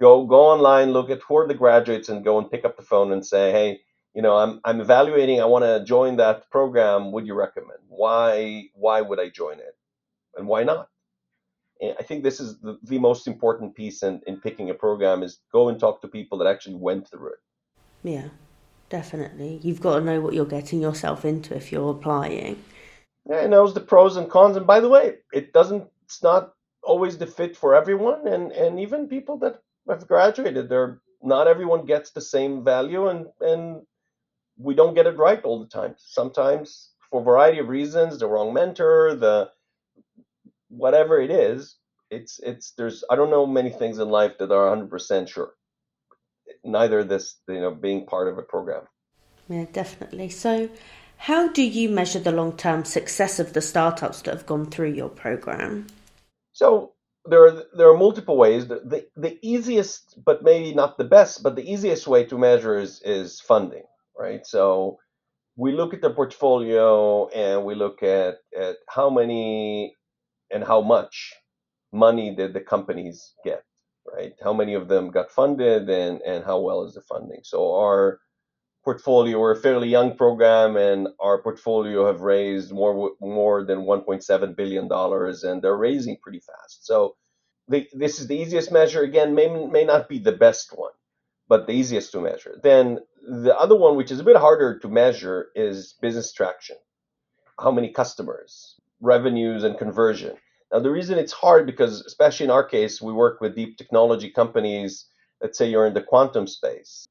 Go 0.00 0.24
go 0.24 0.40
online, 0.46 0.92
look 0.92 1.10
at 1.10 1.20
who 1.22 1.36
are 1.36 1.46
the 1.46 1.54
graduates, 1.54 2.08
and 2.08 2.24
go 2.24 2.38
and 2.38 2.50
pick 2.50 2.64
up 2.64 2.76
the 2.76 2.82
phone 2.82 3.12
and 3.12 3.24
say, 3.24 3.52
hey, 3.52 3.80
you 4.14 4.22
know, 4.22 4.36
I'm 4.36 4.60
I'm 4.64 4.80
evaluating. 4.80 5.40
I 5.40 5.44
want 5.44 5.64
to 5.64 5.84
join 5.84 6.16
that 6.16 6.50
program. 6.50 7.12
Would 7.12 7.26
you 7.26 7.34
recommend? 7.34 7.80
Why 7.88 8.64
why 8.74 9.00
would 9.02 9.20
I 9.20 9.28
join 9.28 9.58
it, 9.58 9.76
and 10.36 10.46
why 10.46 10.64
not? 10.64 10.88
I 11.82 12.02
think 12.02 12.22
this 12.22 12.40
is 12.40 12.58
the, 12.60 12.78
the 12.82 12.98
most 12.98 13.26
important 13.26 13.74
piece 13.74 14.02
in, 14.02 14.20
in 14.26 14.38
picking 14.38 14.68
a 14.68 14.74
program 14.74 15.22
is 15.22 15.40
go 15.50 15.70
and 15.70 15.80
talk 15.80 16.02
to 16.02 16.08
people 16.08 16.36
that 16.38 16.46
actually 16.46 16.74
went 16.74 17.08
through 17.08 17.28
it. 17.28 17.38
Yeah, 18.02 18.28
definitely. 18.90 19.60
You've 19.62 19.80
got 19.80 19.98
to 19.98 20.04
know 20.04 20.20
what 20.20 20.34
you're 20.34 20.44
getting 20.44 20.82
yourself 20.82 21.24
into 21.24 21.56
if 21.56 21.72
you're 21.72 21.90
applying. 21.90 22.62
Yeah, 23.28 23.40
it 23.42 23.48
knows 23.48 23.72
the 23.72 23.80
pros 23.80 24.16
and 24.16 24.28
cons. 24.28 24.56
And 24.56 24.66
by 24.66 24.80
the 24.80 24.88
way, 24.88 25.18
it 25.32 25.52
doesn't. 25.52 25.84
It's 26.04 26.22
not 26.22 26.52
always 26.82 27.16
the 27.16 27.26
fit 27.26 27.56
for 27.56 27.74
everyone, 27.74 28.26
and 28.26 28.52
and 28.52 28.80
even 28.80 29.08
people 29.08 29.38
that 29.38 29.62
have 29.88 30.06
graduated, 30.06 30.68
they're 30.68 31.00
not 31.22 31.48
everyone 31.48 31.84
gets 31.84 32.10
the 32.10 32.20
same 32.20 32.64
value, 32.64 33.08
and 33.08 33.26
and 33.40 33.82
we 34.56 34.74
don't 34.74 34.94
get 34.94 35.06
it 35.06 35.16
right 35.16 35.42
all 35.44 35.60
the 35.60 35.68
time. 35.68 35.94
Sometimes, 35.98 36.90
for 37.10 37.20
a 37.20 37.24
variety 37.24 37.58
of 37.58 37.68
reasons, 37.68 38.18
the 38.18 38.26
wrong 38.26 38.52
mentor, 38.52 39.14
the 39.14 39.50
whatever 40.68 41.20
it 41.20 41.30
is, 41.30 41.76
it's 42.10 42.38
it's 42.40 42.72
there's 42.72 43.04
I 43.10 43.16
don't 43.16 43.30
know 43.30 43.46
many 43.46 43.70
things 43.70 43.98
in 43.98 44.08
life 44.08 44.38
that 44.38 44.52
are 44.52 44.76
100% 44.76 45.28
sure. 45.28 45.54
Neither 46.64 47.04
this, 47.04 47.36
you 47.48 47.60
know, 47.60 47.70
being 47.70 48.06
part 48.06 48.28
of 48.28 48.38
a 48.38 48.42
program. 48.42 48.82
Yeah, 49.48 49.66
definitely. 49.72 50.28
So, 50.30 50.68
how 51.16 51.48
do 51.48 51.62
you 51.62 51.88
measure 51.88 52.18
the 52.18 52.32
long-term 52.32 52.84
success 52.84 53.38
of 53.38 53.52
the 53.52 53.60
startups 53.60 54.22
that 54.22 54.34
have 54.34 54.46
gone 54.46 54.66
through 54.66 54.92
your 54.92 55.08
program? 55.08 55.86
So, 56.52 56.92
there 57.26 57.46
are 57.46 57.64
there 57.76 57.90
are 57.90 57.96
multiple 57.96 58.36
ways. 58.36 58.68
The, 58.68 58.80
the, 58.84 59.06
the 59.16 59.38
easiest, 59.42 60.18
but 60.24 60.42
maybe 60.42 60.74
not 60.74 60.98
the 60.98 61.04
best, 61.04 61.42
but 61.42 61.56
the 61.56 61.70
easiest 61.70 62.06
way 62.06 62.24
to 62.26 62.38
measure 62.38 62.78
is 62.78 63.02
is 63.04 63.40
funding, 63.40 63.84
right? 64.18 64.46
So 64.46 64.98
we 65.56 65.72
look 65.72 65.94
at 65.94 66.02
the 66.02 66.10
portfolio 66.10 67.28
and 67.28 67.64
we 67.64 67.74
look 67.74 68.02
at 68.02 68.36
at 68.58 68.76
how 68.88 69.10
many 69.10 69.96
and 70.50 70.64
how 70.64 70.80
much 70.80 71.34
money 71.92 72.34
did 72.34 72.54
the 72.54 72.60
companies 72.60 73.34
get, 73.44 73.62
right? 74.06 74.32
How 74.42 74.52
many 74.52 74.74
of 74.74 74.88
them 74.88 75.10
got 75.10 75.30
funded 75.30 75.88
and, 75.88 76.20
and 76.22 76.44
how 76.44 76.60
well 76.60 76.84
is 76.84 76.94
the 76.94 77.02
funding? 77.02 77.40
So 77.44 77.74
our 77.76 78.20
portfolio, 78.84 79.38
we're 79.38 79.52
a 79.52 79.60
fairly 79.60 79.88
young 79.88 80.16
program 80.16 80.76
and 80.76 81.08
our 81.20 81.42
portfolio 81.42 82.06
have 82.06 82.20
raised 82.20 82.72
more 82.72 83.12
more 83.20 83.64
than 83.64 83.80
1.7 83.80 84.56
billion 84.56 84.88
dollars 84.88 85.44
and 85.44 85.62
they're 85.62 85.76
raising 85.76 86.16
pretty 86.22 86.40
fast. 86.40 86.86
So 86.86 87.16
the, 87.68 87.88
this 87.92 88.20
is 88.20 88.26
the 88.26 88.36
easiest 88.36 88.72
measure. 88.72 89.02
Again, 89.02 89.34
may 89.34 89.48
may 89.48 89.84
not 89.84 90.08
be 90.08 90.18
the 90.18 90.32
best 90.32 90.70
one, 90.76 90.92
but 91.48 91.66
the 91.66 91.72
easiest 91.72 92.12
to 92.12 92.20
measure. 92.20 92.58
Then 92.62 93.00
the 93.22 93.56
other 93.56 93.76
one, 93.76 93.96
which 93.96 94.10
is 94.10 94.20
a 94.20 94.24
bit 94.24 94.36
harder 94.36 94.78
to 94.80 94.88
measure, 94.88 95.48
is 95.54 95.94
business 96.00 96.32
traction. 96.32 96.76
How 97.58 97.70
many 97.70 97.90
customers? 97.92 98.80
revenues 99.00 99.64
and 99.64 99.78
conversion. 99.78 100.36
Now, 100.72 100.80
the 100.80 100.90
reason 100.90 101.18
it's 101.18 101.32
hard 101.32 101.66
because, 101.66 102.02
especially 102.02 102.44
in 102.44 102.50
our 102.50 102.64
case, 102.64 103.02
we 103.02 103.12
work 103.12 103.40
with 103.40 103.56
deep 103.56 103.76
technology 103.76 104.30
companies. 104.30 105.06
Let's 105.40 105.58
say 105.58 105.68
you're 105.68 105.86
in 105.86 105.94
the 105.94 106.02
quantum 106.02 106.46
space. 106.46 107.06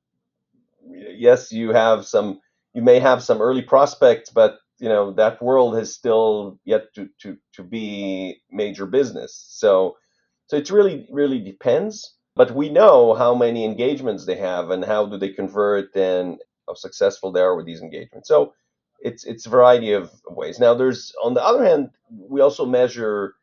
Yes, 1.19 1.51
you 1.51 1.71
have 1.73 2.05
some, 2.07 2.39
you 2.73 2.81
may 2.81 2.99
have 2.99 3.23
some 3.23 3.41
early 3.41 3.63
prospects, 3.63 4.31
but 4.31 4.59
you 4.79 4.89
know 4.89 5.11
that 5.13 5.41
world 5.43 5.75
has 5.77 5.93
still 5.93 6.59
yet 6.65 6.93
to 6.95 7.09
to 7.21 7.37
to 7.55 7.63
be 7.63 8.41
major 8.51 8.85
business. 8.87 9.45
So, 9.49 9.97
so 10.47 10.57
it 10.57 10.71
really 10.71 11.07
really 11.11 11.39
depends. 11.39 12.15
But 12.35 12.51
we 12.55 12.69
know 12.69 13.13
how 13.15 13.35
many 13.35 13.65
engagements 13.65 14.25
they 14.25 14.37
have 14.37 14.71
and 14.71 14.85
how 14.85 15.05
do 15.07 15.17
they 15.17 15.29
convert 15.29 15.95
and 15.95 16.39
how 16.67 16.75
successful 16.75 17.31
they 17.33 17.41
are 17.41 17.55
with 17.57 17.65
these 17.67 17.81
engagements. 17.81 18.29
So, 18.29 18.53
it's 19.01 19.25
it's 19.25 19.45
a 19.47 19.49
variety 19.51 19.93
of 19.93 20.11
ways. 20.29 20.59
Now, 20.59 20.73
there's 20.75 21.13
on 21.23 21.33
the 21.35 21.43
other 21.45 21.65
hand, 21.65 21.89
we 22.11 22.41
also 22.41 22.65
measure 22.65 23.35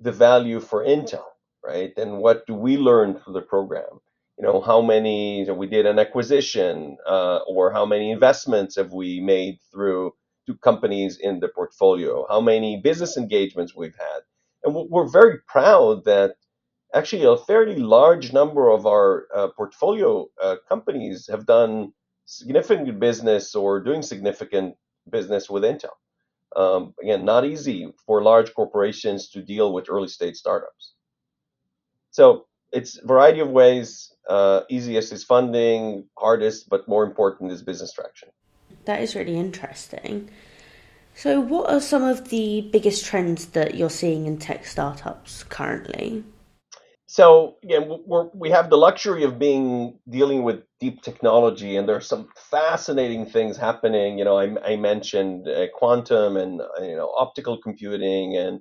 the 0.00 0.12
value 0.12 0.60
for 0.60 0.84
Intel, 0.84 1.24
right? 1.64 1.92
And 1.98 2.18
what 2.18 2.46
do 2.46 2.54
we 2.54 2.76
learn 2.78 3.18
through 3.20 3.34
the 3.34 3.42
program? 3.42 4.00
You 4.42 4.48
know, 4.48 4.60
how 4.60 4.82
many 4.82 5.38
you 5.38 5.46
know, 5.46 5.54
we 5.54 5.68
did 5.68 5.86
an 5.86 6.00
acquisition, 6.00 6.96
uh, 7.06 7.38
or 7.46 7.70
how 7.70 7.86
many 7.86 8.10
investments 8.10 8.74
have 8.74 8.92
we 8.92 9.20
made 9.20 9.60
through 9.70 10.14
to 10.46 10.56
companies 10.56 11.16
in 11.16 11.38
the 11.38 11.46
portfolio? 11.46 12.26
How 12.28 12.40
many 12.40 12.80
business 12.80 13.16
engagements 13.16 13.76
we've 13.76 13.94
had? 13.94 14.22
And 14.64 14.74
we're 14.90 15.06
very 15.06 15.38
proud 15.46 16.04
that 16.06 16.34
actually 16.92 17.22
a 17.24 17.36
fairly 17.36 17.76
large 17.76 18.32
number 18.32 18.68
of 18.68 18.84
our 18.84 19.28
uh, 19.32 19.48
portfolio 19.56 20.26
uh, 20.42 20.56
companies 20.68 21.28
have 21.30 21.46
done 21.46 21.92
significant 22.26 22.98
business 22.98 23.54
or 23.54 23.78
doing 23.78 24.02
significant 24.02 24.74
business 25.08 25.48
with 25.48 25.62
Intel. 25.62 25.94
Um, 26.56 26.94
again, 27.00 27.24
not 27.24 27.44
easy 27.44 27.92
for 28.04 28.24
large 28.24 28.52
corporations 28.54 29.28
to 29.28 29.40
deal 29.40 29.72
with 29.72 29.88
early 29.88 30.08
stage 30.08 30.34
startups. 30.34 30.94
So 32.10 32.46
it's 32.72 32.98
a 32.98 33.06
variety 33.06 33.40
of 33.40 33.50
ways. 33.50 34.12
Uh, 34.28 34.62
easiest 34.70 35.12
is 35.12 35.24
funding, 35.24 36.06
hardest, 36.16 36.68
but 36.68 36.88
more 36.88 37.04
important 37.04 37.50
is 37.52 37.62
business 37.62 37.92
traction. 37.92 38.28
That 38.84 39.02
is 39.02 39.14
really 39.14 39.36
interesting. 39.36 40.30
So, 41.14 41.40
what 41.40 41.70
are 41.70 41.80
some 41.80 42.02
of 42.02 42.30
the 42.30 42.68
biggest 42.72 43.04
trends 43.04 43.46
that 43.46 43.74
you're 43.74 43.90
seeing 43.90 44.26
in 44.26 44.38
tech 44.38 44.64
startups 44.64 45.44
currently? 45.44 46.24
So 47.12 47.56
again, 47.62 47.92
we're, 48.06 48.28
we 48.32 48.48
have 48.48 48.70
the 48.70 48.78
luxury 48.78 49.24
of 49.24 49.38
being 49.38 49.98
dealing 50.08 50.44
with 50.44 50.62
deep 50.80 51.02
technology, 51.02 51.76
and 51.76 51.86
there 51.86 51.96
are 51.96 52.00
some 52.00 52.28
fascinating 52.50 53.26
things 53.26 53.58
happening. 53.58 54.16
You 54.16 54.24
know, 54.24 54.38
I, 54.38 54.56
I 54.64 54.76
mentioned 54.76 55.46
uh, 55.46 55.66
quantum 55.74 56.38
and 56.38 56.62
uh, 56.62 56.82
you 56.82 56.96
know 56.96 57.12
optical 57.14 57.60
computing 57.60 58.38
and 58.38 58.60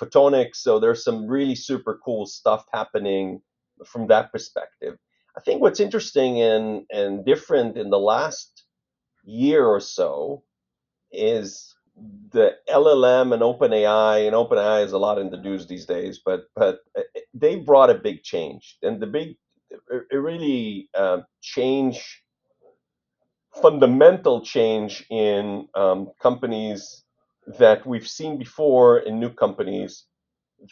photonics. 0.00 0.58
So 0.58 0.78
there's 0.78 1.02
some 1.02 1.26
really 1.26 1.56
super 1.56 1.98
cool 2.04 2.26
stuff 2.26 2.64
happening 2.72 3.40
from 3.86 4.08
that 4.08 4.32
perspective. 4.32 4.96
I 5.36 5.40
think 5.40 5.62
what's 5.62 5.80
interesting 5.80 6.40
and 6.42 6.84
and 6.90 7.24
different 7.24 7.76
in 7.78 7.90
the 7.90 7.98
last 7.98 8.64
year 9.24 9.64
or 9.66 9.80
so 9.80 10.42
is 11.12 11.74
the 12.32 12.52
LLM 12.68 13.32
and 13.34 13.42
OpenAI, 13.42 14.26
and 14.26 14.36
OpenAI 14.36 14.84
is 14.84 14.92
a 14.92 14.98
lot 14.98 15.18
in 15.18 15.30
the 15.30 15.36
news 15.38 15.66
these 15.66 15.86
days, 15.86 16.20
but 16.24 16.44
but 16.54 16.80
uh, 16.96 17.02
they 17.34 17.56
brought 17.56 17.90
a 17.90 17.94
big 17.94 18.22
change, 18.22 18.78
and 18.82 19.00
the 19.00 19.06
big, 19.06 19.36
it 19.70 20.16
really 20.16 20.88
uh, 20.94 21.18
change, 21.42 22.22
fundamental 23.62 24.42
change 24.42 25.04
in 25.10 25.68
um, 25.74 26.10
companies 26.22 27.04
that 27.58 27.86
we've 27.86 28.08
seen 28.08 28.38
before 28.38 28.98
in 28.98 29.20
new 29.20 29.30
companies 29.32 30.06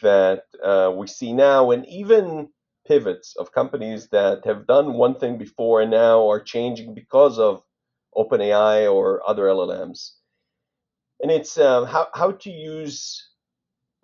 that 0.01 0.43
uh, 0.63 0.91
we 0.95 1.07
see 1.07 1.33
now, 1.33 1.71
and 1.71 1.85
even 1.87 2.49
pivots 2.87 3.35
of 3.37 3.51
companies 3.53 4.09
that 4.09 4.45
have 4.45 4.67
done 4.67 4.93
one 4.95 5.15
thing 5.19 5.37
before 5.37 5.81
and 5.81 5.91
now 5.91 6.29
are 6.29 6.41
changing 6.41 6.95
because 6.95 7.39
of 7.39 7.63
OpenAI 8.15 8.91
or 8.93 9.21
other 9.29 9.43
LLMs 9.45 10.11
and 11.21 11.31
it's 11.31 11.57
um, 11.57 11.85
how 11.85 12.07
how 12.13 12.31
to 12.31 12.51
use 12.51 13.29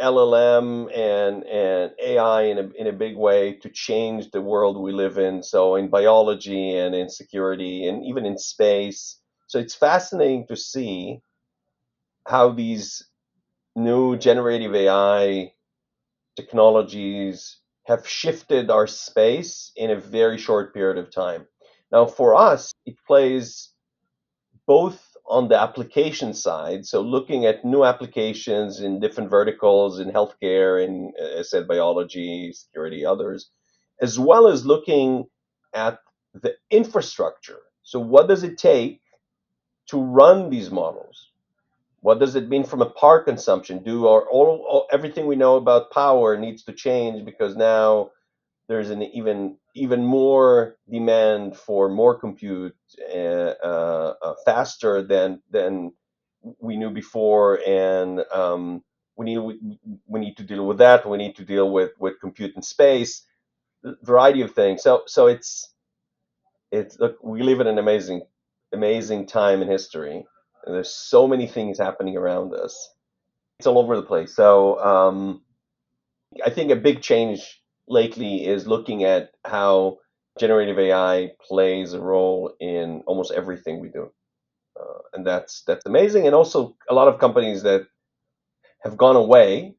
LLM 0.02 0.90
and 0.96 1.44
and 1.46 1.92
AI 2.02 2.44
in 2.44 2.58
a 2.60 2.70
in 2.78 2.88
a 2.88 2.94
big 2.94 3.18
way 3.18 3.54
to 3.56 3.70
change 3.70 4.32
the 4.32 4.42
world 4.42 4.78
we 4.82 4.94
live 4.94 5.18
in. 5.18 5.44
So 5.44 5.76
in 5.76 5.90
biology 5.90 6.78
and 6.78 6.96
in 6.96 7.10
security 7.10 7.88
and 7.88 8.06
even 8.06 8.26
in 8.26 8.38
space. 8.38 9.20
So 9.48 9.60
it's 9.60 9.76
fascinating 9.76 10.48
to 10.48 10.58
see 10.58 11.22
how 12.28 12.52
these 12.52 13.04
new 13.76 14.18
generative 14.18 14.76
AI 14.76 15.54
technologies 16.38 17.60
have 17.86 18.08
shifted 18.08 18.70
our 18.70 18.88
space 18.88 19.72
in 19.76 19.92
a 19.92 20.00
very 20.00 20.38
short 20.38 20.74
period 20.74 20.98
of 20.98 21.12
time. 21.12 21.46
Now, 21.92 22.06
for 22.06 22.36
us, 22.36 22.72
it 22.86 22.96
plays 23.06 23.70
both 24.66 25.16
on 25.26 25.48
the 25.48 25.60
application 25.60 26.34
side, 26.34 26.86
so 26.86 27.02
looking 27.02 27.46
at 27.46 27.64
new 27.66 27.84
applications 27.84 28.82
in 28.82 29.00
different 29.00 29.30
verticals 29.30 30.00
in 30.00 30.12
healthcare, 30.12 30.84
in 30.84 31.14
uh, 31.22 31.44
said 31.44 31.68
biology, 31.68 32.52
security, 32.54 33.06
others, 33.06 33.50
as 34.02 34.20
well 34.20 34.48
as 34.48 34.66
looking 34.66 35.26
at 35.74 36.00
the 36.34 36.56
infrastructure. 36.72 37.60
So 37.84 38.00
what 38.00 38.28
does 38.28 38.44
it 38.44 38.58
take 38.58 39.02
to 39.88 40.02
run 40.02 40.50
these 40.50 40.72
models? 40.72 41.33
What 42.04 42.20
does 42.22 42.36
it 42.38 42.50
mean 42.50 42.66
from 42.66 42.84
a 42.84 42.92
power 42.92 43.24
consumption? 43.24 43.84
Do 43.84 44.08
our, 44.08 44.30
all, 44.30 44.66
all 44.70 44.88
everything 44.94 45.28
we 45.28 45.38
know 45.38 45.58
about 45.58 45.92
power 45.92 46.38
needs 46.38 46.64
to 46.66 46.74
change 46.74 47.26
because 47.26 47.58
now 47.58 48.12
there's 48.70 48.92
an 48.92 49.04
even 49.04 49.58
even 49.76 50.06
more 50.06 50.78
demand 50.92 51.58
for 51.58 51.90
more 51.90 52.20
compute 52.20 52.76
uh, 53.14 53.16
uh, 53.64 54.36
faster 54.46 55.04
than 55.04 55.42
than 55.52 55.94
we 56.60 56.78
knew 56.78 56.92
before, 56.92 57.62
and 57.68 58.24
um, 58.34 58.84
we 59.18 59.26
need 59.28 59.40
we, 59.40 59.60
we 60.08 60.22
need 60.22 60.38
to 60.38 60.44
deal 60.44 60.68
with 60.68 60.80
that. 60.80 61.10
We 61.10 61.20
need 61.20 61.38
to 61.38 61.46
deal 61.46 61.72
with 61.72 61.92
with 62.00 62.20
compute 62.22 62.56
and 62.56 62.66
space, 62.66 63.26
variety 64.04 64.42
of 64.42 64.54
things. 64.54 64.84
So 64.84 65.04
so 65.08 65.28
it's 65.28 65.74
it's 66.72 67.00
look 67.00 67.18
we 67.24 67.44
live 67.44 67.62
in 67.62 67.68
an 67.68 67.80
amazing 67.80 68.24
amazing 68.74 69.28
time 69.28 69.62
in 69.62 69.70
history. 69.70 70.26
And 70.66 70.76
there's 70.76 70.94
so 70.94 71.28
many 71.28 71.48
things 71.48 71.80
happening 71.80 72.18
around 72.18 72.54
us. 72.56 72.90
It's 73.60 73.68
all 73.68 73.80
over 73.80 73.96
the 73.96 74.04
place. 74.04 74.36
So 74.36 74.80
um, 74.84 75.44
I 76.46 76.50
think 76.50 76.72
a 76.72 76.76
big 76.78 77.02
change 77.02 77.62
lately 77.88 78.46
is 78.46 78.68
looking 78.68 79.04
at 79.04 79.32
how 79.46 80.00
generative 80.40 80.80
AI 80.80 81.32
plays 81.42 81.94
a 81.94 82.02
role 82.02 82.54
in 82.60 83.04
almost 83.08 83.32
everything 83.34 83.82
we 83.82 83.90
do, 83.90 84.12
uh, 84.80 85.00
and 85.14 85.28
that's 85.28 85.64
that's 85.68 85.86
amazing. 85.88 86.28
And 86.28 86.36
also, 86.36 86.76
a 86.90 86.94
lot 86.96 87.08
of 87.10 87.20
companies 87.20 87.64
that 87.64 87.84
have 88.84 88.98
gone 88.98 89.18
away 89.18 89.76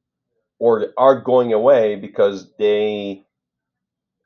or 0.61 0.88
are 0.99 1.20
going 1.20 1.53
away 1.55 1.97
because 1.97 2.53
they 2.59 3.25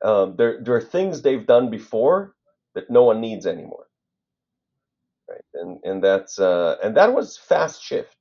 um, 0.03 0.35
there 0.37 0.61
there 0.63 0.75
are 0.77 0.81
things 0.83 1.23
they've 1.23 1.47
done 1.47 1.71
before 1.71 2.35
that 2.75 2.91
no 2.91 3.05
one 3.05 3.21
needs 3.21 3.47
anymore, 3.47 3.87
right? 5.29 5.41
And 5.53 5.79
and 5.83 6.03
that's 6.03 6.39
uh, 6.39 6.77
and 6.83 6.95
that 6.97 7.13
was 7.13 7.37
fast 7.37 7.83
shift. 7.83 8.15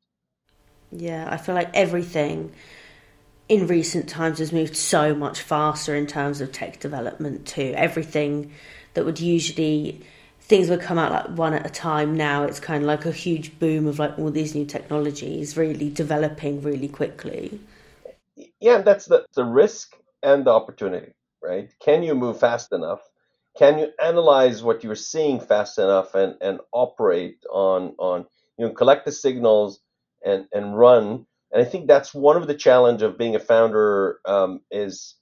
Yeah, 0.91 1.29
I 1.31 1.37
feel 1.37 1.55
like 1.55 1.71
everything 1.75 2.53
in 3.49 3.67
recent 3.67 4.09
times 4.09 4.39
has 4.39 4.53
moved 4.53 4.77
so 4.77 5.15
much 5.15 5.41
faster 5.41 5.95
in 5.95 6.07
terms 6.07 6.41
of 6.41 6.53
tech 6.53 6.81
development 6.81 7.47
too. 7.47 7.73
Everything 7.77 8.53
that 8.95 9.05
would 9.05 9.21
usually 9.21 10.01
things 10.41 10.71
would 10.71 10.81
come 10.81 10.99
out 10.99 11.13
like 11.13 11.39
one 11.39 11.53
at 11.53 11.67
a 11.67 11.71
time 11.71 12.17
now 12.17 12.43
it's 12.43 12.59
kind 12.59 12.83
of 12.83 12.87
like 12.87 13.05
a 13.05 13.13
huge 13.13 13.59
boom 13.59 13.87
of 13.87 13.99
like 13.99 14.19
all 14.19 14.31
these 14.31 14.55
new 14.55 14.65
technologies 14.65 15.57
really 15.57 15.91
developing 15.91 16.63
really 16.63 16.89
quickly 16.89 17.61
yeah 18.61 18.79
that's 18.81 19.07
the, 19.07 19.27
the 19.35 19.45
risk 19.45 19.95
and 20.23 20.47
the 20.47 20.51
opportunity 20.51 21.13
right 21.43 21.71
can 21.81 22.03
you 22.03 22.15
move 22.15 22.41
fast 22.41 22.73
enough 22.73 23.01
can 23.59 23.79
you 23.81 23.89
analyze 24.03 24.63
what 24.65 24.85
you're 24.85 24.97
seeing 24.97 25.41
fast 25.41 25.79
enough 25.79 26.15
and, 26.17 26.37
and 26.43 26.61
operate 26.73 27.39
on 27.53 27.95
on 27.99 28.27
you 28.59 28.67
know 28.67 28.73
collect 28.75 29.07
the 29.07 29.13
signals 29.13 29.81
and 30.25 30.47
and 30.55 30.79
run? 30.79 31.27
And 31.53 31.63
I 31.63 31.67
think 31.67 31.89
that's 31.89 32.15
one 32.15 32.39
of 32.39 32.49
the 32.49 32.55
challenge 32.55 33.03
of 33.03 33.19
being 33.19 33.37
a 33.37 33.41
founder 33.41 34.21
um, 34.27 34.63
is 34.73 35.17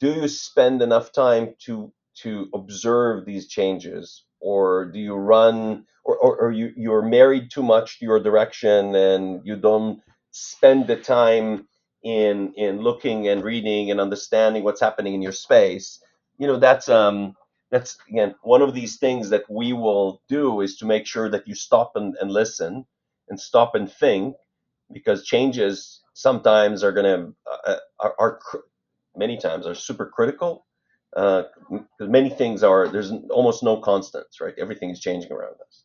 do 0.00 0.12
you 0.12 0.28
spend 0.28 0.82
enough 0.82 1.12
time 1.12 1.54
to 1.66 1.92
to 2.22 2.48
observe 2.54 3.26
these 3.26 3.48
changes? 3.48 4.24
Or 4.40 4.86
do 4.86 5.00
you 5.00 5.14
run 5.16 5.86
or, 6.04 6.16
or, 6.18 6.36
or 6.38 6.52
you 6.52 6.72
you're 6.76 7.02
married 7.02 7.50
too 7.50 7.64
much 7.64 8.00
to 8.00 8.06
your 8.06 8.20
direction 8.22 8.94
and 8.96 9.42
you 9.44 9.56
don't 9.56 10.00
spend 10.32 10.88
the 10.88 10.96
time 10.96 11.68
in 12.04 12.54
in 12.56 12.82
looking 12.82 13.28
and 13.28 13.44
reading 13.44 13.90
and 13.90 14.00
understanding 14.00 14.64
what's 14.64 14.80
happening 14.82 15.14
in 15.14 15.22
your 15.22 15.32
space? 15.32 16.00
You 16.38 16.48
know 16.48 16.58
that's 16.58 16.88
um 16.88 17.34
that's 17.72 17.96
again 18.08 18.34
one 18.42 18.62
of 18.62 18.74
these 18.74 18.98
things 18.98 19.30
that 19.30 19.50
we 19.50 19.72
will 19.72 20.22
do 20.28 20.60
is 20.60 20.76
to 20.76 20.84
make 20.84 21.06
sure 21.06 21.28
that 21.28 21.48
you 21.48 21.54
stop 21.56 21.92
and, 21.96 22.14
and 22.20 22.30
listen 22.30 22.84
and 23.28 23.40
stop 23.40 23.74
and 23.74 23.90
think 23.90 24.36
because 24.92 25.24
changes 25.24 26.02
sometimes 26.12 26.84
are 26.84 26.92
going 26.92 27.06
to 27.06 27.34
uh, 27.66 27.76
are, 27.98 28.14
are, 28.18 28.40
many 29.16 29.38
times 29.38 29.66
are 29.66 29.74
super 29.74 30.06
critical 30.06 30.66
because 31.14 31.46
uh, 32.00 32.06
many 32.06 32.28
things 32.30 32.62
are 32.62 32.86
there's 32.88 33.10
almost 33.30 33.62
no 33.62 33.78
constants 33.78 34.40
right? 34.40 34.54
Everything 34.58 34.90
is 34.90 35.00
changing 35.00 35.32
around 35.32 35.54
us. 35.66 35.84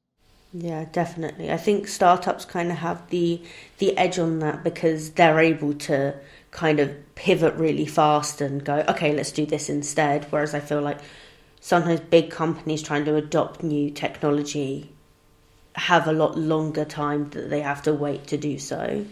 Yeah 0.54 0.86
definitely. 0.92 1.52
I 1.52 1.58
think 1.58 1.88
startups 1.88 2.44
kind 2.44 2.70
of 2.70 2.80
have 2.80 3.10
the 3.10 3.42
the 3.78 3.98
edge 3.98 4.20
on 4.20 4.40
that 4.40 4.62
because 4.62 5.12
they're 5.12 5.40
able 5.40 5.74
to 5.74 6.16
kind 6.52 6.82
of 6.82 6.92
pivot 7.16 7.54
really 7.56 7.86
fast 7.86 8.42
and 8.42 8.64
go 8.66 8.84
okay 8.90 9.14
let's 9.14 9.32
do 9.32 9.46
this 9.46 9.70
instead. 9.70 10.28
Whereas 10.32 10.54
i 10.54 10.60
feel 10.60 10.82
like 10.82 11.00
sometimes 11.68 12.00
big 12.00 12.30
companies 12.30 12.82
trying 12.82 13.06
to 13.06 13.16
adopt 13.16 13.62
new 13.62 13.90
technology 13.90 14.90
have 15.76 16.08
a 16.08 16.14
lot 16.14 16.38
longer 16.38 16.86
time 16.86 17.30
that 17.32 17.50
they 17.50 17.62
have 17.62 17.82
to 17.84 17.94
wait 17.94 18.26
to 18.26 18.38
do 18.38 18.58
so 18.58 19.06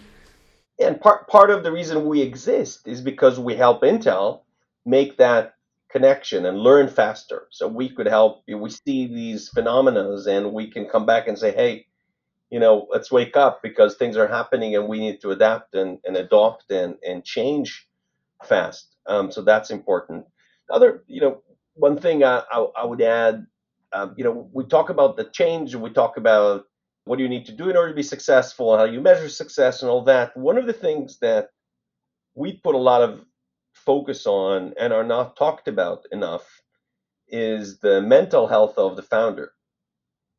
and 0.79 0.99
part 0.99 1.27
part 1.27 1.49
of 1.49 1.63
the 1.63 1.71
reason 1.71 2.05
we 2.05 2.21
exist 2.21 2.87
is 2.87 3.01
because 3.01 3.39
we 3.39 3.55
help 3.55 3.81
Intel 3.81 4.41
make 4.85 5.17
that 5.17 5.55
connection 5.89 6.45
and 6.45 6.59
learn 6.59 6.89
faster. 6.89 7.47
So 7.51 7.67
we 7.67 7.89
could 7.89 8.07
help. 8.07 8.43
We 8.47 8.69
see 8.69 9.07
these 9.07 9.49
phenomena, 9.49 10.17
and 10.27 10.51
we 10.51 10.69
can 10.69 10.85
come 10.87 11.05
back 11.05 11.27
and 11.27 11.39
say, 11.39 11.51
"Hey, 11.53 11.87
you 12.49 12.59
know, 12.59 12.87
let's 12.91 13.11
wake 13.11 13.37
up 13.37 13.61
because 13.63 13.95
things 13.95 14.17
are 14.17 14.27
happening, 14.27 14.75
and 14.75 14.87
we 14.87 14.99
need 14.99 15.21
to 15.21 15.31
adapt 15.31 15.75
and, 15.75 15.99
and 16.03 16.17
adopt 16.17 16.69
and 16.71 16.97
and 17.07 17.23
change 17.23 17.87
fast." 18.43 18.95
Um, 19.07 19.31
so 19.31 19.41
that's 19.41 19.71
important. 19.71 20.25
Other, 20.69 21.03
you 21.07 21.21
know, 21.21 21.43
one 21.75 21.97
thing 21.97 22.23
I, 22.23 22.43
I, 22.51 22.67
I 22.77 22.85
would 22.85 23.01
add, 23.01 23.45
um, 23.93 24.15
you 24.17 24.23
know, 24.23 24.49
we 24.51 24.65
talk 24.65 24.89
about 24.89 25.17
the 25.17 25.25
change, 25.25 25.75
we 25.75 25.91
talk 25.91 26.17
about 26.17 26.65
what 27.05 27.17
do 27.17 27.23
you 27.23 27.29
need 27.29 27.45
to 27.45 27.51
do 27.51 27.69
in 27.69 27.77
order 27.77 27.89
to 27.89 27.95
be 27.95 28.03
successful, 28.03 28.77
how 28.77 28.85
you 28.85 28.99
measure 28.99 29.29
success, 29.29 29.81
and 29.81 29.91
all 29.91 30.03
that. 30.05 30.35
One 30.35 30.57
of 30.57 30.65
the 30.65 30.73
things 30.73 31.19
that 31.19 31.49
we 32.33 32.53
put 32.53 32.75
a 32.75 32.79
lot 32.79 33.01
of 33.03 33.23
focus 33.73 34.25
on 34.25 34.73
and 34.79 34.91
are 34.91 35.03
not 35.03 35.37
talked 35.37 35.67
about 35.67 36.05
enough 36.11 36.61
is 37.27 37.79
the 37.79 38.01
mental 38.01 38.47
health 38.47 38.77
of 38.77 38.95
the 38.95 39.03
founder. 39.03 39.51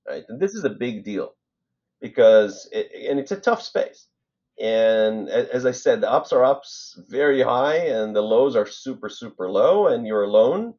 Right, 0.09 0.25
and 0.29 0.41
this 0.41 0.55
is 0.55 0.65
a 0.65 0.71
big 0.71 1.05
deal 1.05 1.35
because 2.01 2.69
it, 2.73 2.91
and 3.09 3.19
it's 3.19 3.33
a 3.33 3.41
tough 3.41 3.63
space. 3.63 4.07
And 4.61 5.29
as 5.29 5.67
I 5.67 5.73
said, 5.73 6.01
the 6.01 6.11
ups 6.11 6.33
are 6.33 6.45
ups 6.45 6.99
very 7.09 7.43
high, 7.43 7.77
and 7.77 8.17
the 8.17 8.23
lows 8.23 8.57
are 8.57 8.67
super 8.67 9.09
super 9.09 9.51
low, 9.51 9.89
and 9.89 10.07
you're 10.07 10.23
alone 10.23 10.75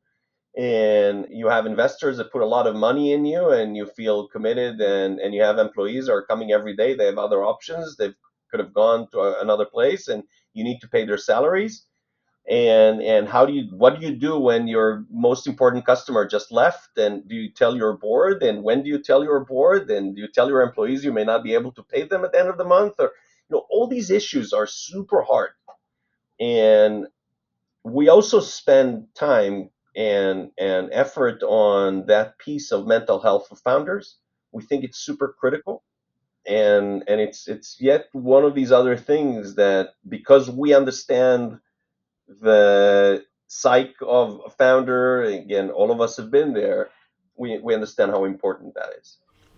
and 0.58 1.28
you 1.30 1.48
have 1.48 1.66
investors 1.68 2.18
that 2.18 2.32
put 2.32 2.42
a 2.42 2.46
lot 2.46 2.68
of 2.68 2.76
money 2.76 3.14
in 3.14 3.26
you 3.26 3.52
and 3.52 3.78
you 3.78 3.86
feel 3.86 4.28
committed 4.28 4.82
and, 4.82 5.20
and 5.20 5.34
you 5.34 5.42
have 5.44 5.60
employees 5.60 6.10
are 6.10 6.26
coming 6.26 6.52
every 6.52 6.76
day 6.76 6.96
they 6.96 7.06
have 7.06 7.20
other 7.20 7.44
options 7.44 7.96
they 7.98 8.10
could 8.50 8.60
have 8.60 8.74
gone 8.74 9.08
to 9.12 9.40
another 9.40 9.66
place 9.66 10.08
and 10.08 10.24
you 10.54 10.64
need 10.64 10.80
to 10.82 10.88
pay 10.88 11.06
their 11.06 11.18
salaries. 11.18 11.86
And 12.50 13.02
and 13.02 13.28
how 13.28 13.46
do 13.46 13.54
you 13.54 13.70
what 13.76 14.00
do 14.00 14.06
you 14.06 14.16
do 14.16 14.40
when 14.40 14.68
your 14.68 15.06
most 15.12 15.48
important 15.48 15.86
customer 15.86 16.26
just 16.26 16.50
left? 16.52 16.98
And 16.98 17.28
do 17.28 17.36
you 17.36 17.52
tell 17.52 17.76
your 17.76 17.98
board? 17.98 18.42
And 18.42 18.64
when 18.64 18.84
do 18.84 18.90
you 18.90 19.04
tell 19.04 19.24
your 19.24 19.42
board? 19.44 19.92
And 19.92 20.16
do 20.16 20.22
you 20.22 20.30
tell 20.30 20.48
your 20.48 20.62
employees 20.62 21.04
you 21.04 21.12
may 21.12 21.26
not 21.26 21.44
be 21.44 21.54
able 21.54 21.74
to 21.74 21.84
pay 21.84 22.04
them 22.04 22.24
at 22.24 22.32
the 22.32 22.40
end 22.40 22.48
of 22.48 22.58
the 22.58 22.64
month? 22.64 22.96
Or 23.00 23.12
you 23.50 23.58
know 23.58 23.66
all 23.70 23.88
these 23.88 24.10
issues 24.10 24.54
are 24.54 24.66
super 24.66 25.22
hard. 25.24 25.52
And 26.40 27.08
we 27.84 28.10
also 28.10 28.40
spend 28.40 29.08
time 29.16 29.70
and 29.98 30.52
and 30.60 30.90
effort 30.94 31.42
on 31.42 32.06
that 32.06 32.38
piece 32.38 32.72
of 32.72 32.86
mental 32.86 33.20
health 33.20 33.48
for 33.50 33.56
founders. 33.56 34.18
We 34.52 34.64
think 34.64 34.84
it's 34.84 35.00
super 35.00 35.36
critical, 35.38 35.84
and 36.46 37.04
and 37.08 37.20
it's 37.20 37.48
it's 37.48 37.78
yet 37.82 38.06
one 38.14 38.46
of 38.46 38.54
these 38.54 38.72
other 38.72 38.96
things 38.96 39.56
that 39.56 39.90
because 40.08 40.50
we 40.50 40.74
understand 40.76 41.60
the 42.28 43.26
psyche 43.48 43.96
of 44.02 44.42
a 44.46 44.50
founder, 44.52 45.24
again, 45.24 45.72
all 45.72 45.92
of 45.92 46.00
us 46.00 46.18
have 46.18 46.30
been 46.30 46.54
there. 46.54 46.90
We 47.36 47.58
we 47.58 47.74
understand 47.74 48.12
how 48.12 48.24
important 48.26 48.76
that 48.76 48.92
is. 49.02 49.18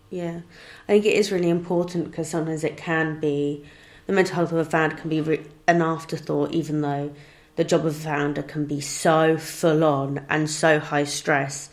Yeah, 0.10 0.42
I 0.88 0.94
think 0.94 1.06
it 1.06 1.16
is 1.16 1.32
really 1.34 1.50
important 1.50 2.06
because 2.06 2.30
sometimes 2.30 2.64
it 2.64 2.78
can 2.78 3.20
be 3.20 3.66
the 4.08 4.14
mental 4.14 4.36
health 4.36 4.54
of 4.54 4.58
a 4.58 4.66
founder 4.66 4.96
can 4.96 5.10
be 5.10 5.42
an 5.68 5.82
afterthought, 5.82 6.52
even 6.52 6.82
though 6.82 7.14
the 7.60 7.66
job 7.66 7.86
of 7.86 7.94
a 7.94 8.00
founder 8.00 8.42
can 8.42 8.64
be 8.64 8.80
so 8.80 9.36
full 9.36 9.84
on 9.84 10.26
and 10.30 10.50
so 10.50 10.80
high 10.80 11.04
stress 11.04 11.70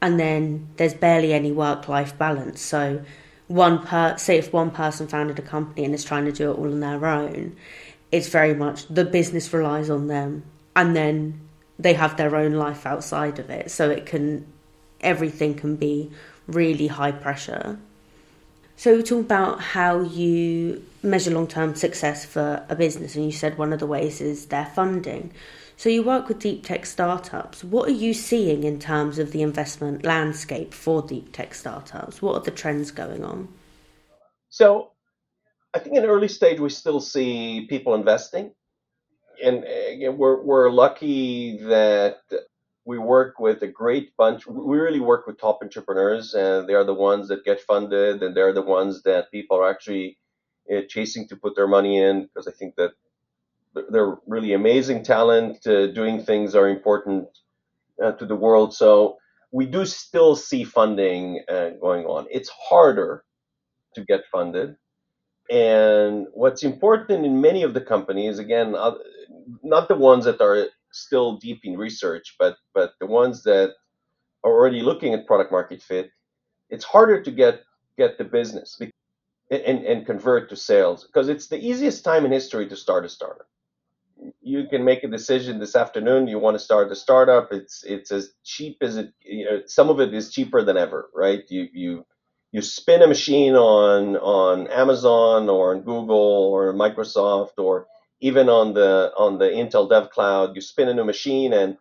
and 0.00 0.20
then 0.20 0.68
there's 0.76 0.94
barely 0.94 1.32
any 1.32 1.50
work 1.50 1.88
life 1.88 2.16
balance. 2.16 2.60
So 2.60 3.02
one 3.48 3.84
per 3.84 4.16
say 4.16 4.38
if 4.38 4.52
one 4.52 4.70
person 4.70 5.08
founded 5.08 5.36
a 5.40 5.42
company 5.42 5.84
and 5.84 5.92
is 5.92 6.04
trying 6.04 6.26
to 6.26 6.30
do 6.30 6.52
it 6.52 6.54
all 6.54 6.70
on 6.70 6.78
their 6.78 7.04
own 7.04 7.56
it's 8.12 8.28
very 8.28 8.54
much 8.54 8.86
the 8.86 9.04
business 9.04 9.52
relies 9.52 9.90
on 9.90 10.06
them 10.06 10.44
and 10.76 10.94
then 10.94 11.40
they 11.80 11.94
have 11.94 12.16
their 12.16 12.36
own 12.36 12.52
life 12.52 12.86
outside 12.86 13.40
of 13.40 13.50
it. 13.50 13.72
So 13.72 13.90
it 13.90 14.06
can 14.06 14.46
everything 15.00 15.54
can 15.56 15.74
be 15.74 16.12
really 16.46 16.86
high 16.86 17.10
pressure 17.10 17.80
so 18.76 18.96
we 18.96 19.02
talk 19.02 19.20
about 19.20 19.60
how 19.60 20.00
you 20.00 20.84
measure 21.02 21.30
long 21.30 21.46
term 21.46 21.74
success 21.74 22.24
for 22.24 22.64
a 22.68 22.74
business, 22.74 23.14
and 23.14 23.24
you 23.24 23.32
said 23.32 23.56
one 23.56 23.72
of 23.72 23.78
the 23.78 23.86
ways 23.86 24.20
is 24.20 24.46
their 24.46 24.66
funding. 24.66 25.32
So 25.76 25.88
you 25.88 26.02
work 26.02 26.28
with 26.28 26.38
deep 26.38 26.64
tech 26.64 26.86
startups. 26.86 27.64
What 27.64 27.88
are 27.88 27.92
you 27.92 28.14
seeing 28.14 28.64
in 28.64 28.78
terms 28.78 29.18
of 29.18 29.32
the 29.32 29.42
investment 29.42 30.04
landscape 30.04 30.72
for 30.72 31.02
deep 31.02 31.32
tech 31.32 31.54
startups? 31.54 32.22
What 32.22 32.34
are 32.36 32.44
the 32.44 32.52
trends 32.52 32.90
going 32.90 33.24
on? 33.24 33.48
So 34.50 34.92
I 35.74 35.80
think 35.80 35.96
in 35.96 36.04
early 36.04 36.28
stage 36.28 36.60
we 36.60 36.70
still 36.70 37.00
see 37.00 37.66
people 37.68 37.94
investing, 37.94 38.52
and 39.42 39.64
uh, 39.64 40.12
we're 40.12 40.42
we're 40.42 40.70
lucky 40.70 41.58
that 41.58 42.18
we 42.84 42.98
work 42.98 43.40
with 43.40 43.62
a 43.62 43.66
great 43.66 44.16
bunch. 44.16 44.46
We 44.46 44.78
really 44.78 45.00
work 45.00 45.26
with 45.26 45.40
top 45.40 45.60
entrepreneurs, 45.62 46.34
and 46.34 46.68
they 46.68 46.74
are 46.74 46.84
the 46.84 46.94
ones 46.94 47.28
that 47.28 47.44
get 47.44 47.60
funded, 47.60 48.22
and 48.22 48.36
they're 48.36 48.52
the 48.52 48.62
ones 48.62 49.02
that 49.04 49.30
people 49.30 49.56
are 49.58 49.70
actually 49.70 50.18
uh, 50.72 50.82
chasing 50.88 51.28
to 51.28 51.36
put 51.36 51.56
their 51.56 51.66
money 51.66 51.98
in 51.98 52.24
because 52.24 52.46
I 52.46 52.52
think 52.52 52.76
that 52.76 52.92
they're 53.90 54.16
really 54.26 54.52
amazing 54.52 55.02
talent. 55.04 55.66
Uh, 55.66 55.88
doing 55.88 56.22
things 56.22 56.54
are 56.54 56.68
important 56.68 57.28
uh, 58.02 58.12
to 58.12 58.26
the 58.26 58.36
world, 58.36 58.74
so 58.74 59.18
we 59.50 59.66
do 59.66 59.86
still 59.86 60.36
see 60.36 60.64
funding 60.64 61.42
going 61.80 62.06
on. 62.06 62.26
It's 62.30 62.48
harder 62.48 63.24
to 63.94 64.04
get 64.04 64.22
funded. 64.30 64.76
And 65.50 66.26
what's 66.32 66.64
important 66.64 67.24
in 67.24 67.40
many 67.40 67.62
of 67.62 67.74
the 67.74 67.80
companies, 67.80 68.38
again, 68.38 68.74
not 69.62 69.88
the 69.88 69.94
ones 69.94 70.24
that 70.24 70.40
are 70.40 70.68
still 70.94 71.36
deep 71.36 71.60
in 71.64 71.76
research, 71.76 72.36
but 72.38 72.56
but 72.74 72.92
the 73.00 73.06
ones 73.06 73.42
that 73.44 73.74
are 74.44 74.52
already 74.52 74.82
looking 74.82 75.14
at 75.14 75.26
product 75.26 75.52
market 75.52 75.82
fit, 75.82 76.10
it's 76.70 76.84
harder 76.84 77.22
to 77.22 77.30
get 77.30 77.62
get 77.96 78.18
the 78.18 78.24
business 78.24 78.78
and, 79.50 79.84
and 79.84 80.06
convert 80.06 80.48
to 80.50 80.56
sales 80.56 81.04
because 81.04 81.28
it's 81.28 81.48
the 81.48 81.58
easiest 81.58 82.04
time 82.04 82.24
in 82.24 82.32
history 82.32 82.68
to 82.68 82.76
start 82.76 83.04
a 83.04 83.08
startup. 83.08 83.46
You 84.40 84.66
can 84.68 84.84
make 84.84 85.04
a 85.04 85.08
decision 85.08 85.58
this 85.58 85.76
afternoon. 85.76 86.28
You 86.28 86.38
want 86.38 86.54
to 86.54 86.64
start 86.64 86.90
a 86.90 86.96
startup. 86.96 87.52
It's 87.52 87.82
it's 87.84 88.12
as 88.12 88.32
cheap 88.44 88.78
as 88.80 88.96
it. 88.96 89.12
You 89.20 89.44
know, 89.44 89.62
some 89.66 89.90
of 89.90 90.00
it 90.00 90.14
is 90.14 90.30
cheaper 90.30 90.62
than 90.62 90.76
ever, 90.76 91.10
right? 91.14 91.42
You 91.48 91.68
you 91.72 92.06
you 92.52 92.62
spin 92.62 93.02
a 93.02 93.08
machine 93.08 93.54
on 93.54 94.16
on 94.16 94.68
Amazon 94.68 95.48
or 95.48 95.74
on 95.74 95.82
Google 95.82 96.50
or 96.54 96.72
Microsoft 96.72 97.58
or 97.58 97.86
even 98.20 98.48
on 98.48 98.74
the 98.74 99.12
on 99.16 99.38
the 99.38 99.46
Intel 99.46 99.88
Dev 99.88 100.10
Cloud, 100.10 100.54
you 100.54 100.60
spin 100.60 100.88
a 100.88 100.94
new 100.94 101.04
machine 101.04 101.52
and 101.52 101.76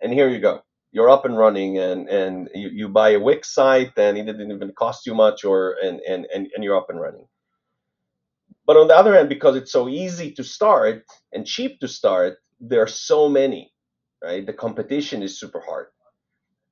and 0.00 0.12
here 0.12 0.28
you 0.28 0.40
go. 0.40 0.62
You're 0.92 1.10
up 1.10 1.24
and 1.24 1.38
running 1.38 1.78
and 1.78 2.08
and 2.08 2.48
you, 2.54 2.70
you 2.70 2.88
buy 2.88 3.10
a 3.10 3.20
Wix 3.20 3.54
site 3.54 3.92
and 3.96 4.18
it 4.18 4.24
didn't 4.24 4.52
even 4.52 4.72
cost 4.72 5.06
you 5.06 5.14
much 5.14 5.44
or 5.44 5.76
and, 5.82 6.00
and, 6.00 6.26
and, 6.34 6.48
and 6.54 6.64
you're 6.64 6.76
up 6.76 6.90
and 6.90 7.00
running. 7.00 7.26
But 8.66 8.76
on 8.76 8.88
the 8.88 8.96
other 8.96 9.14
hand, 9.14 9.28
because 9.28 9.56
it's 9.56 9.72
so 9.72 9.88
easy 9.88 10.32
to 10.34 10.44
start 10.44 11.04
and 11.32 11.46
cheap 11.46 11.80
to 11.80 11.88
start, 11.88 12.38
there 12.60 12.82
are 12.82 12.88
so 12.88 13.28
many, 13.28 13.72
right? 14.22 14.46
The 14.46 14.52
competition 14.52 15.22
is 15.22 15.40
super 15.40 15.60
hard. 15.60 15.88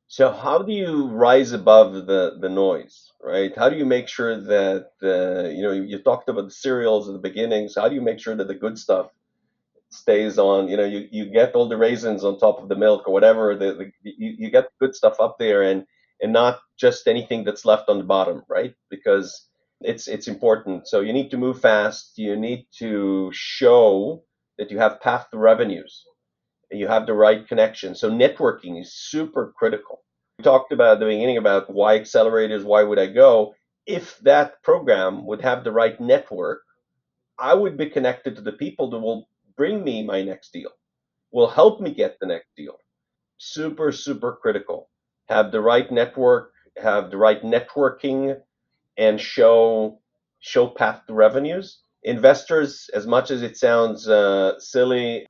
So 0.09 0.31
how 0.31 0.63
do 0.63 0.73
you 0.73 1.09
rise 1.09 1.53
above 1.53 2.07
the, 2.07 2.39
the 2.41 2.49
noise, 2.49 3.13
right? 3.23 3.53
How 3.57 3.69
do 3.69 3.77
you 3.77 3.85
make 3.85 4.09
sure 4.09 4.41
that 4.41 4.91
the, 5.01 5.53
you 5.57 5.63
know, 5.63 5.73
you 5.73 5.99
talked 5.99 6.29
about 6.29 6.45
the 6.45 6.51
cereals 6.51 7.09
at 7.09 7.13
the 7.13 7.19
beginning. 7.19 7.69
So 7.69 7.81
how 7.83 7.89
do 7.89 7.95
you 7.95 8.01
make 8.01 8.21
sure 8.21 8.37
that 8.37 8.47
the 8.47 8.55
good 8.55 8.79
stuff 8.79 9.11
stays 9.91 10.39
on, 10.39 10.69
you 10.69 10.77
know, 10.77 10.85
you, 10.85 11.09
you 11.11 11.27
get 11.27 11.55
all 11.55 11.69
the 11.69 11.77
raisins 11.77 12.25
on 12.25 12.39
top 12.39 12.63
of 12.63 12.69
the 12.69 12.77
milk 12.77 13.09
or 13.09 13.13
whatever, 13.13 13.57
the, 13.57 13.75
the 13.75 13.93
you, 14.03 14.35
you 14.39 14.51
get 14.51 14.69
good 14.81 14.95
stuff 14.95 15.21
up 15.21 15.39
there 15.39 15.63
and, 15.63 15.85
and 16.21 16.33
not 16.33 16.61
just 16.79 17.09
anything 17.09 17.45
that's 17.45 17.65
left 17.65 17.89
on 17.89 17.99
the 17.99 18.05
bottom, 18.05 18.43
right? 18.49 18.75
Because 18.91 19.49
it's, 19.81 20.09
it's 20.09 20.29
important. 20.29 20.87
So 20.87 21.01
you 21.01 21.13
need 21.13 21.31
to 21.33 21.37
move 21.37 21.61
fast. 21.61 22.13
You 22.17 22.37
need 22.37 22.67
to 22.79 23.31
show 23.33 24.25
that 24.59 24.71
you 24.71 24.79
have 24.79 25.01
path 25.01 25.29
to 25.33 25.39
revenues 25.39 26.05
you 26.71 26.89
have 26.89 27.07
the 27.07 27.15
right 27.15 27.47
connection. 27.47 27.95
So 27.95 28.11
networking 28.11 28.81
is 28.81 28.93
super 28.95 29.53
critical. 29.57 30.03
We 30.39 30.45
talked 30.45 30.73
about 30.73 30.95
at 30.95 31.01
the 31.01 31.07
beginning 31.07 31.39
about 31.39 31.73
why 31.73 31.99
accelerators, 31.99 32.65
why 32.65 32.83
would 32.83 32.99
I 32.99 33.07
go? 33.07 33.55
If 33.87 34.19
that 34.21 34.63
program 34.63 35.25
would 35.27 35.41
have 35.43 35.65
the 35.65 35.73
right 35.73 35.99
network, 36.01 36.63
I 37.39 37.55
would 37.55 37.77
be 37.77 37.91
connected 37.91 38.37
to 38.37 38.43
the 38.43 38.53
people 38.53 38.91
that 38.91 38.99
will 38.99 39.29
bring 39.57 39.85
me 39.85 40.03
my 40.03 40.23
next 40.23 40.53
deal, 40.53 40.71
will 41.33 41.49
help 41.49 41.81
me 41.81 41.95
get 41.95 42.19
the 42.21 42.27
next 42.27 42.49
deal. 42.57 42.77
Super, 43.39 43.93
super 43.93 44.33
critical. 44.41 44.89
Have 45.29 45.53
the 45.53 45.61
right 45.61 45.91
network, 45.91 46.53
have 46.77 47.11
the 47.11 47.17
right 47.17 47.43
networking, 47.43 48.41
and 48.97 49.21
show 49.21 50.01
show 50.41 50.69
path 50.69 51.03
to 51.07 51.15
revenues. 51.15 51.81
Investors, 52.03 52.89
as 52.95 53.07
much 53.07 53.31
as 53.31 53.43
it 53.43 53.57
sounds 53.57 54.09
uh, 54.09 54.59
silly, 54.59 55.27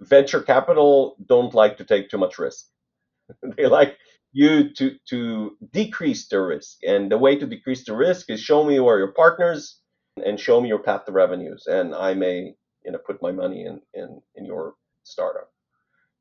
venture 0.00 0.42
capital 0.42 1.16
don't 1.26 1.54
like 1.54 1.76
to 1.78 1.84
take 1.84 2.10
too 2.10 2.18
much 2.18 2.38
risk. 2.38 2.66
they 3.56 3.66
like 3.66 3.96
you 4.32 4.72
to 4.74 4.96
to 5.08 5.56
decrease 5.72 6.28
the 6.28 6.40
risk, 6.40 6.78
and 6.86 7.10
the 7.10 7.18
way 7.18 7.36
to 7.36 7.46
decrease 7.46 7.84
the 7.84 7.94
risk 7.94 8.30
is 8.30 8.40
show 8.40 8.64
me 8.64 8.76
who 8.76 8.86
are 8.86 8.98
your 8.98 9.12
partners 9.12 9.80
and 10.24 10.40
show 10.40 10.60
me 10.60 10.68
your 10.68 10.78
path 10.78 11.04
to 11.06 11.12
revenues, 11.12 11.66
and 11.66 11.94
I 11.94 12.14
may 12.14 12.54
you 12.84 12.92
know 12.92 12.98
put 12.98 13.22
my 13.22 13.32
money 13.32 13.64
in 13.64 13.80
in 13.94 14.20
in 14.34 14.44
your 14.44 14.74
startup. 15.02 15.50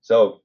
So 0.01 0.41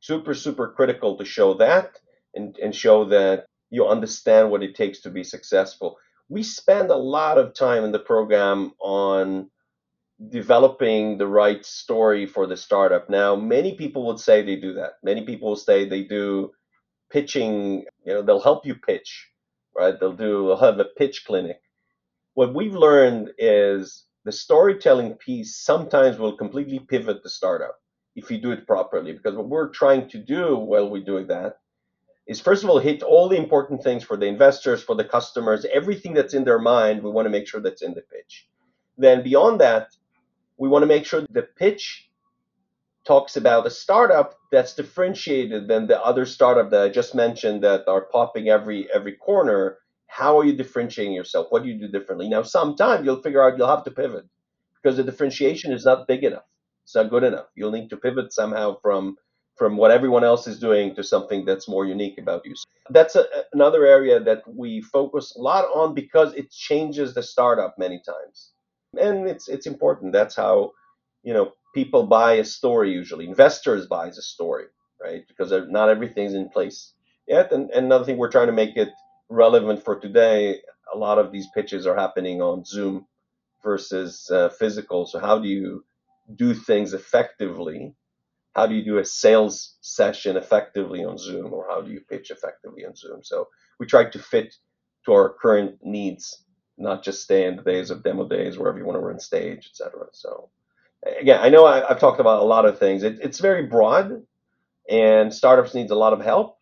super 0.00 0.34
super 0.34 0.72
critical 0.72 1.16
to 1.16 1.24
show 1.24 1.54
that 1.54 1.98
and 2.34 2.56
and 2.62 2.74
show 2.74 3.04
that 3.06 3.46
you 3.70 3.86
understand 3.86 4.50
what 4.50 4.62
it 4.62 4.74
takes 4.74 5.00
to 5.00 5.10
be 5.10 5.24
successful. 5.24 5.96
We 6.28 6.42
spend 6.42 6.90
a 6.90 6.96
lot 6.96 7.38
of 7.38 7.54
time 7.54 7.84
in 7.84 7.92
the 7.92 7.98
program 7.98 8.72
on 8.80 9.50
developing 10.28 11.16
the 11.18 11.26
right 11.26 11.64
story 11.64 12.26
for 12.26 12.46
the 12.46 12.56
startup. 12.56 13.08
Now, 13.08 13.36
many 13.36 13.76
people 13.76 14.06
would 14.06 14.20
say 14.20 14.42
they 14.42 14.56
do 14.56 14.74
that. 14.74 14.94
Many 15.02 15.24
people 15.24 15.48
will 15.48 15.56
say 15.56 15.88
they 15.88 16.02
do 16.02 16.52
pitching, 17.10 17.84
you 18.04 18.14
know, 18.14 18.22
they'll 18.22 18.40
help 18.40 18.66
you 18.66 18.74
pitch, 18.74 19.30
right? 19.76 19.98
They'll 19.98 20.12
do 20.12 20.48
they'll 20.48 20.56
have 20.58 20.78
a 20.78 20.84
pitch 20.84 21.24
clinic. 21.26 21.60
What 22.34 22.54
we've 22.54 22.74
learned 22.74 23.30
is 23.38 24.04
the 24.24 24.32
storytelling 24.32 25.14
piece 25.14 25.56
sometimes 25.56 26.18
will 26.18 26.36
completely 26.36 26.78
pivot 26.78 27.22
the 27.22 27.30
startup 27.30 27.76
if 28.14 28.30
you 28.30 28.38
do 28.38 28.52
it 28.52 28.66
properly. 28.66 29.12
Because 29.12 29.34
what 29.36 29.48
we're 29.48 29.70
trying 29.70 30.08
to 30.10 30.18
do 30.18 30.56
while 30.56 30.90
we're 30.90 31.04
doing 31.04 31.28
that 31.28 31.58
is 32.26 32.40
first 32.40 32.62
of 32.62 32.70
all 32.70 32.78
hit 32.78 33.02
all 33.02 33.28
the 33.28 33.36
important 33.36 33.82
things 33.82 34.04
for 34.04 34.16
the 34.16 34.26
investors, 34.26 34.82
for 34.82 34.94
the 34.94 35.04
customers, 35.04 35.66
everything 35.72 36.12
that's 36.12 36.34
in 36.34 36.44
their 36.44 36.58
mind, 36.58 37.02
we 37.02 37.10
want 37.10 37.26
to 37.26 37.30
make 37.30 37.48
sure 37.48 37.60
that's 37.60 37.82
in 37.82 37.94
the 37.94 38.02
pitch. 38.02 38.46
Then 38.98 39.22
beyond 39.22 39.60
that, 39.60 39.88
we 40.60 40.68
want 40.68 40.82
to 40.82 40.86
make 40.86 41.06
sure 41.06 41.26
the 41.30 41.42
pitch 41.42 42.10
talks 43.06 43.36
about 43.36 43.66
a 43.66 43.70
startup 43.70 44.38
that's 44.52 44.74
differentiated 44.74 45.66
than 45.66 45.86
the 45.86 45.98
other 46.04 46.26
startup 46.26 46.70
that 46.70 46.82
I 46.82 46.90
just 46.90 47.14
mentioned 47.14 47.64
that 47.64 47.88
are 47.88 48.02
popping 48.02 48.50
every 48.50 48.88
every 48.92 49.14
corner. 49.14 49.78
How 50.06 50.38
are 50.38 50.44
you 50.44 50.52
differentiating 50.52 51.14
yourself? 51.14 51.46
What 51.48 51.62
do 51.62 51.70
you 51.70 51.78
do 51.78 51.88
differently? 51.88 52.28
Now, 52.28 52.42
sometime 52.42 53.04
you'll 53.04 53.22
figure 53.22 53.42
out 53.42 53.56
you'll 53.56 53.74
have 53.74 53.84
to 53.84 53.90
pivot 53.90 54.26
because 54.76 54.98
the 54.98 55.04
differentiation 55.04 55.72
is 55.72 55.86
not 55.86 56.06
big 56.06 56.24
enough. 56.24 56.48
It's 56.84 56.94
not 56.94 57.08
good 57.08 57.24
enough. 57.24 57.46
You'll 57.54 57.72
need 57.72 57.88
to 57.88 57.96
pivot 57.96 58.32
somehow 58.32 58.78
from 58.82 59.16
from 59.56 59.78
what 59.78 59.90
everyone 59.90 60.24
else 60.24 60.46
is 60.46 60.58
doing 60.58 60.94
to 60.94 61.02
something 61.02 61.46
that's 61.46 61.68
more 61.68 61.86
unique 61.86 62.18
about 62.18 62.44
you. 62.44 62.54
So 62.54 62.66
That's 62.90 63.16
a, 63.16 63.24
another 63.54 63.86
area 63.86 64.20
that 64.20 64.42
we 64.46 64.82
focus 64.82 65.34
a 65.36 65.40
lot 65.40 65.64
on 65.74 65.94
because 65.94 66.34
it 66.34 66.50
changes 66.50 67.14
the 67.14 67.22
startup 67.22 67.78
many 67.78 68.02
times 68.14 68.52
and 68.98 69.28
it's 69.28 69.48
it's 69.48 69.66
important. 69.66 70.12
That's 70.12 70.36
how 70.36 70.72
you 71.22 71.32
know 71.34 71.52
people 71.74 72.06
buy 72.06 72.34
a 72.34 72.44
story 72.44 72.92
usually. 72.92 73.26
Investors 73.28 73.86
buys 73.86 74.18
a 74.18 74.22
story, 74.22 74.66
right? 75.02 75.22
Because 75.28 75.52
not 75.68 75.88
everything's 75.88 76.34
in 76.34 76.48
place 76.48 76.94
yet. 77.28 77.52
And, 77.52 77.70
and 77.70 77.86
another 77.86 78.04
thing, 78.04 78.18
we're 78.18 78.30
trying 78.30 78.48
to 78.48 78.52
make 78.52 78.76
it 78.76 78.90
relevant 79.30 79.84
for 79.84 79.98
today. 79.98 80.60
A 80.92 80.98
lot 80.98 81.18
of 81.18 81.32
these 81.32 81.46
pitches 81.54 81.86
are 81.86 81.96
happening 81.96 82.42
on 82.42 82.64
Zoom 82.64 83.06
versus 83.62 84.30
uh, 84.32 84.50
physical. 84.50 85.06
So 85.06 85.20
how 85.20 85.38
do 85.38 85.48
you 85.48 85.84
do 86.36 86.54
things 86.54 86.94
effectively? 86.94 87.94
How 88.54 88.66
do 88.66 88.74
you 88.74 88.84
do 88.84 88.98
a 88.98 89.04
sales 89.04 89.76
session 89.80 90.36
effectively 90.36 91.04
on 91.04 91.18
Zoom, 91.18 91.52
or 91.54 91.66
how 91.68 91.82
do 91.82 91.92
you 91.92 92.00
pitch 92.10 92.30
effectively 92.30 92.84
on 92.84 92.96
Zoom? 92.96 93.20
So 93.22 93.48
we 93.78 93.86
try 93.86 94.04
to 94.10 94.18
fit 94.18 94.54
to 95.06 95.12
our 95.12 95.34
current 95.40 95.78
needs 95.82 96.44
not 96.80 97.04
just 97.04 97.22
stay 97.22 97.46
in 97.46 97.56
the 97.56 97.62
days 97.62 97.90
of 97.90 98.02
demo 98.02 98.26
days 98.26 98.58
wherever 98.58 98.78
you 98.78 98.84
want 98.84 98.96
to 98.96 99.06
run 99.06 99.20
stage, 99.20 99.70
etc. 99.70 100.06
So 100.12 100.50
again, 101.20 101.40
I 101.40 101.48
know 101.48 101.66
I, 101.66 101.86
have 101.88 102.00
talked 102.00 102.20
about 102.20 102.42
a 102.42 102.46
lot 102.46 102.66
of 102.66 102.78
things. 102.78 103.02
It, 103.02 103.18
it's 103.22 103.38
very 103.38 103.66
broad, 103.66 104.22
and 104.88 105.32
startups 105.32 105.74
needs 105.74 105.90
a 105.90 105.96
lot 105.96 106.12
of 106.12 106.20
help, 106.20 106.58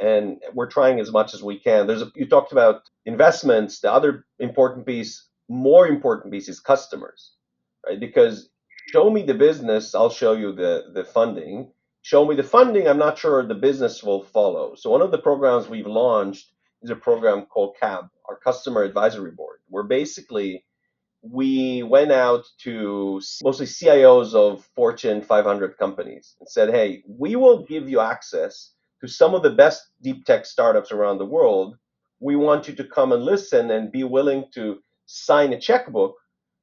and 0.00 0.40
we're 0.54 0.70
trying 0.70 1.00
as 1.00 1.12
much 1.12 1.34
as 1.34 1.42
we 1.42 1.58
can. 1.58 1.86
There's 1.86 2.02
a, 2.02 2.10
you 2.14 2.26
talked 2.26 2.52
about 2.52 2.82
investments. 3.06 3.80
The 3.80 3.92
other 3.92 4.24
important 4.38 4.86
piece, 4.86 5.26
more 5.48 5.86
important 5.86 6.32
piece, 6.32 6.48
is 6.48 6.60
customers, 6.60 7.32
right? 7.86 8.00
Because 8.00 8.48
show 8.92 9.10
me 9.10 9.22
the 9.22 9.34
business, 9.34 9.94
I'll 9.94 10.10
show 10.10 10.32
you 10.32 10.52
the 10.52 10.90
the 10.94 11.04
funding. 11.04 11.72
Show 12.02 12.24
me 12.24 12.34
the 12.34 12.42
funding, 12.42 12.88
I'm 12.88 12.98
not 12.98 13.18
sure 13.18 13.46
the 13.46 13.54
business 13.54 14.02
will 14.02 14.22
follow. 14.24 14.74
So 14.74 14.88
one 14.90 15.02
of 15.02 15.10
the 15.10 15.18
programs 15.18 15.68
we've 15.68 15.86
launched 15.86 16.50
is 16.82 16.88
a 16.88 16.96
program 16.96 17.44
called 17.44 17.76
CAB, 17.78 18.08
our 18.30 18.36
customer 18.36 18.82
advisory 18.82 19.32
board, 19.32 19.58
where 19.68 19.82
basically 19.82 20.64
we 21.22 21.82
went 21.82 22.12
out 22.12 22.44
to 22.58 23.20
mostly 23.42 23.66
CIOs 23.66 24.34
of 24.34 24.64
Fortune 24.74 25.20
500 25.20 25.76
companies 25.76 26.36
and 26.40 26.48
said, 26.48 26.70
hey, 26.70 27.02
we 27.06 27.36
will 27.36 27.66
give 27.66 27.88
you 27.90 28.00
access 28.00 28.72
to 29.00 29.08
some 29.08 29.34
of 29.34 29.42
the 29.42 29.50
best 29.50 29.82
deep 30.00 30.24
tech 30.24 30.46
startups 30.46 30.92
around 30.92 31.18
the 31.18 31.26
world. 31.26 31.76
We 32.20 32.36
want 32.36 32.68
you 32.68 32.74
to 32.74 32.84
come 32.84 33.12
and 33.12 33.22
listen 33.24 33.70
and 33.72 33.92
be 33.92 34.04
willing 34.04 34.44
to 34.54 34.78
sign 35.06 35.52
a 35.52 35.60
checkbook 35.60 36.14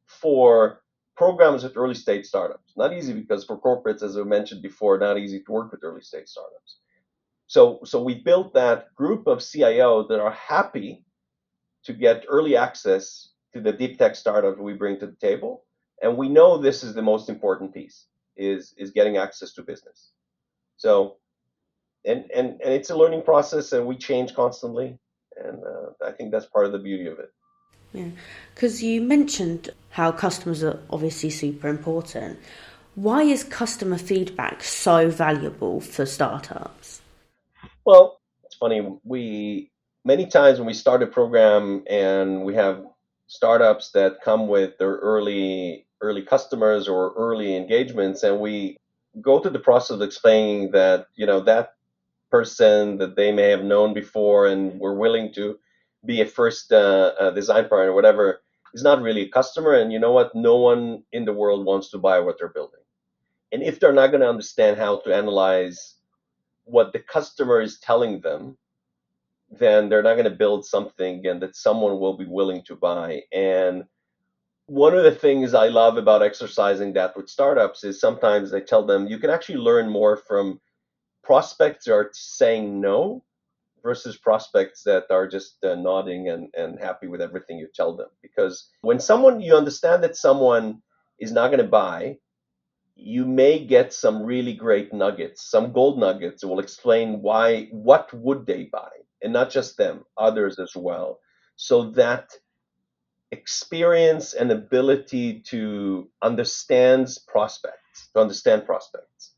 for 0.06 0.82
programs 1.18 1.64
with 1.64 1.78
early 1.78 1.96
stage 1.96 2.26
startups. 2.26 2.74
Not 2.78 2.94
easy 2.94 3.14
because 3.14 3.44
for 3.44 3.60
corporates, 3.60 4.04
as 4.04 4.18
I 4.18 4.24
mentioned 4.24 4.62
before, 4.62 4.98
not 4.98 5.18
easy 5.18 5.42
to 5.44 5.52
work 5.52 5.72
with 5.72 5.84
early 5.84 6.02
stage 6.02 6.28
startups. 6.28 6.78
So, 7.48 7.80
so 7.84 8.02
we 8.02 8.16
built 8.16 8.54
that 8.54 8.94
group 8.96 9.28
of 9.28 9.44
CIO 9.44 10.08
that 10.08 10.20
are 10.20 10.32
happy 10.32 11.04
to 11.88 11.94
get 11.94 12.26
early 12.30 12.56
access 12.56 13.30
to 13.54 13.62
the 13.62 13.72
deep 13.72 13.98
tech 13.98 14.16
startup 14.16 14.60
we 14.60 14.74
bring 14.74 15.00
to 15.00 15.08
the 15.08 15.16
table. 15.16 15.64
And 16.02 16.18
we 16.18 16.30
know 16.30 16.58
this 16.58 16.84
is 16.84 16.94
the 16.94 17.02
most 17.02 17.28
important 17.30 17.74
piece 17.74 18.06
is 18.36 18.76
is 18.78 18.92
getting 18.92 19.18
access 19.18 19.54
to 19.54 19.64
business. 19.64 20.12
So, 20.76 21.18
and 22.06 22.30
and 22.36 22.62
and 22.64 22.74
it's 22.74 22.92
a 22.92 22.96
learning 22.96 23.24
process, 23.24 23.72
and 23.72 23.88
we 23.88 23.98
change 23.98 24.36
constantly, 24.36 25.00
and 25.44 25.64
uh, 25.64 26.06
I 26.06 26.12
think 26.12 26.32
that's 26.32 26.46
part 26.46 26.68
of 26.68 26.72
the 26.72 26.78
beauty 26.78 27.08
of 27.08 27.18
it. 27.18 27.32
Yeah, 27.94 28.12
because 28.54 28.84
you 28.84 29.02
mentioned 29.02 29.72
how 29.90 30.12
customers 30.12 30.64
are 30.64 30.80
obviously 30.90 31.32
super 31.32 31.68
important. 31.68 32.38
Why 32.94 33.24
is 33.24 33.44
customer 33.44 33.98
feedback 33.98 34.64
so 34.64 35.10
valuable 35.10 35.82
for 35.82 36.06
startups? 36.06 37.02
Well, 37.86 38.20
it's 38.44 38.56
funny. 38.56 38.82
We 39.04 39.72
many 40.08 40.26
times 40.26 40.58
when 40.58 40.66
we 40.66 40.74
start 40.74 41.04
a 41.04 41.08
program 41.08 41.84
and 41.90 42.46
we 42.46 42.56
have 42.56 42.82
startups 43.28 43.92
that 43.92 44.22
come 44.24 44.48
with 44.48 44.78
their 44.78 44.96
early 45.12 45.86
early 46.02 46.22
customers 46.22 46.88
or 46.88 47.14
early 47.18 47.58
engagements 47.58 48.24
and 48.24 48.40
we 48.40 48.78
go 49.22 49.40
through 49.40 49.52
the 49.52 49.68
process 49.70 49.90
of 49.96 50.02
explaining 50.02 50.72
that 50.72 51.08
you 51.16 51.26
know 51.26 51.42
that 51.42 51.74
person 52.32 52.98
that 52.98 53.18
they 53.18 53.34
may 53.34 53.50
have 53.50 53.66
known 53.66 53.94
before 53.94 54.48
and 54.48 54.80
were 54.80 54.96
willing 54.96 55.34
to 55.34 55.60
be 56.06 56.22
a 56.22 56.26
first 56.26 56.72
uh, 56.72 57.12
uh, 57.20 57.32
design 57.32 57.68
partner 57.68 57.92
or 57.92 57.96
whatever 57.96 58.42
is 58.74 58.84
not 58.84 59.02
really 59.02 59.24
a 59.24 59.30
customer 59.30 59.74
and 59.74 59.92
you 59.92 60.00
know 60.00 60.12
what? 60.12 60.34
No 60.36 60.58
one 60.58 61.04
in 61.12 61.26
the 61.26 61.34
world 61.34 61.66
wants 61.66 61.90
to 61.92 61.98
buy 61.98 62.20
what 62.20 62.38
they're 62.38 62.50
building. 62.50 62.80
And 63.52 63.64
if 63.64 63.80
they're 63.80 63.94
not 63.94 64.12
going 64.12 64.22
to 64.22 64.30
understand 64.30 64.78
how 64.78 65.00
to 65.02 65.16
analyze 65.16 65.96
what 66.66 66.94
the 66.94 67.00
customer 67.00 67.62
is 67.62 67.80
telling 67.80 68.22
them 68.22 68.58
then 69.50 69.90
they're 69.90 70.04
not 70.04 70.16
going 70.16 70.26
to 70.26 70.32
build 70.32 70.66
something 70.66 71.26
and 71.26 71.42
that 71.42 71.56
someone 71.56 72.00
will 72.00 72.18
be 72.18 72.26
willing 72.26 72.64
to 72.64 72.76
buy. 72.76 73.22
And 73.32 73.86
one 74.66 74.96
of 74.96 75.04
the 75.04 75.12
things 75.12 75.54
I 75.54 75.68
love 75.68 75.98
about 75.98 76.22
exercising 76.22 76.94
that 76.94 77.16
with 77.16 77.30
startups 77.30 77.84
is 77.84 78.00
sometimes 78.00 78.54
I 78.54 78.60
tell 78.60 78.86
them 78.86 79.08
you 79.08 79.18
can 79.18 79.30
actually 79.30 79.60
learn 79.60 79.90
more 79.90 80.18
from 80.18 80.60
prospects 81.24 81.86
that 81.86 81.94
are 81.94 82.10
saying 82.14 82.82
no 82.82 83.24
versus 83.84 84.18
prospects 84.18 84.84
that 84.84 85.06
are 85.10 85.28
just 85.28 85.64
uh, 85.64 85.76
nodding 85.76 86.30
and, 86.30 86.50
and 86.58 86.78
happy 86.80 87.08
with 87.08 87.22
everything 87.22 87.58
you 87.58 87.68
tell 87.74 87.96
them. 87.96 88.10
Because 88.22 88.70
when 88.82 89.00
someone, 89.00 89.40
you 89.40 89.56
understand 89.56 90.04
that 90.04 90.18
someone 90.18 90.82
is 91.20 91.32
not 91.32 91.48
going 91.48 91.60
to 91.64 91.68
buy, 91.70 92.18
you 92.96 93.26
may 93.26 93.64
get 93.64 93.94
some 93.94 94.24
really 94.24 94.54
great 94.54 94.94
nuggets, 94.94 95.50
some 95.50 95.72
gold 95.72 96.00
nuggets 96.00 96.42
that 96.42 96.48
will 96.48 96.60
explain 96.60 97.22
why, 97.22 97.68
what 97.72 98.12
would 98.14 98.46
they 98.46 98.64
buy? 98.64 98.90
And 99.22 99.34
not 99.34 99.50
just 99.50 99.78
them, 99.78 100.06
others 100.18 100.60
as 100.60 100.76
well. 100.76 101.20
So 101.56 101.92
that 101.92 102.30
experience 103.32 104.34
and 104.34 104.52
ability 104.52 105.42
to 105.48 106.10
understand 106.22 107.10
prospects, 107.28 108.10
to 108.14 108.22
understand 108.22 108.66
prospects, 108.66 109.34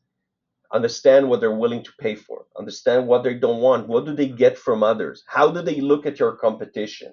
understand 0.72 1.28
what 1.28 1.40
they're 1.40 1.54
willing 1.54 1.82
to 1.82 1.92
pay 1.98 2.14
for, 2.14 2.46
understand 2.58 3.06
what 3.06 3.24
they 3.24 3.34
don't 3.34 3.60
want, 3.60 3.88
what 3.88 4.04
do 4.04 4.14
they 4.14 4.28
get 4.28 4.56
from 4.56 4.82
others, 4.82 5.24
how 5.26 5.50
do 5.50 5.62
they 5.62 5.80
look 5.80 6.06
at 6.06 6.18
your 6.20 6.36
competition. 6.36 7.12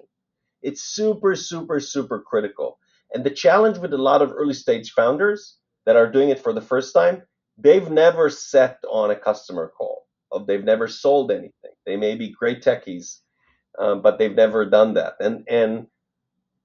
It's 0.62 0.82
super, 0.82 1.34
super, 1.36 1.80
super 1.80 2.20
critical. 2.20 2.78
And 3.12 3.24
the 3.24 3.30
challenge 3.30 3.78
with 3.78 3.92
a 3.92 3.98
lot 3.98 4.22
of 4.22 4.32
early 4.32 4.54
stage 4.54 4.92
founders 4.92 5.56
that 5.86 5.96
are 5.96 6.10
doing 6.10 6.28
it 6.28 6.40
for 6.40 6.52
the 6.52 6.60
first 6.60 6.92
time, 6.94 7.22
they've 7.56 7.90
never 7.90 8.28
sat 8.28 8.78
on 8.90 9.10
a 9.10 9.16
customer 9.16 9.72
call. 9.76 10.07
They've 10.46 10.64
never 10.64 10.88
sold 10.88 11.30
anything. 11.32 11.72
They 11.86 11.96
may 11.96 12.16
be 12.16 12.30
great 12.30 12.62
techies, 12.62 13.20
um, 13.78 14.02
but 14.02 14.18
they've 14.18 14.34
never 14.34 14.66
done 14.66 14.94
that. 14.94 15.14
And 15.20 15.44
and 15.48 15.86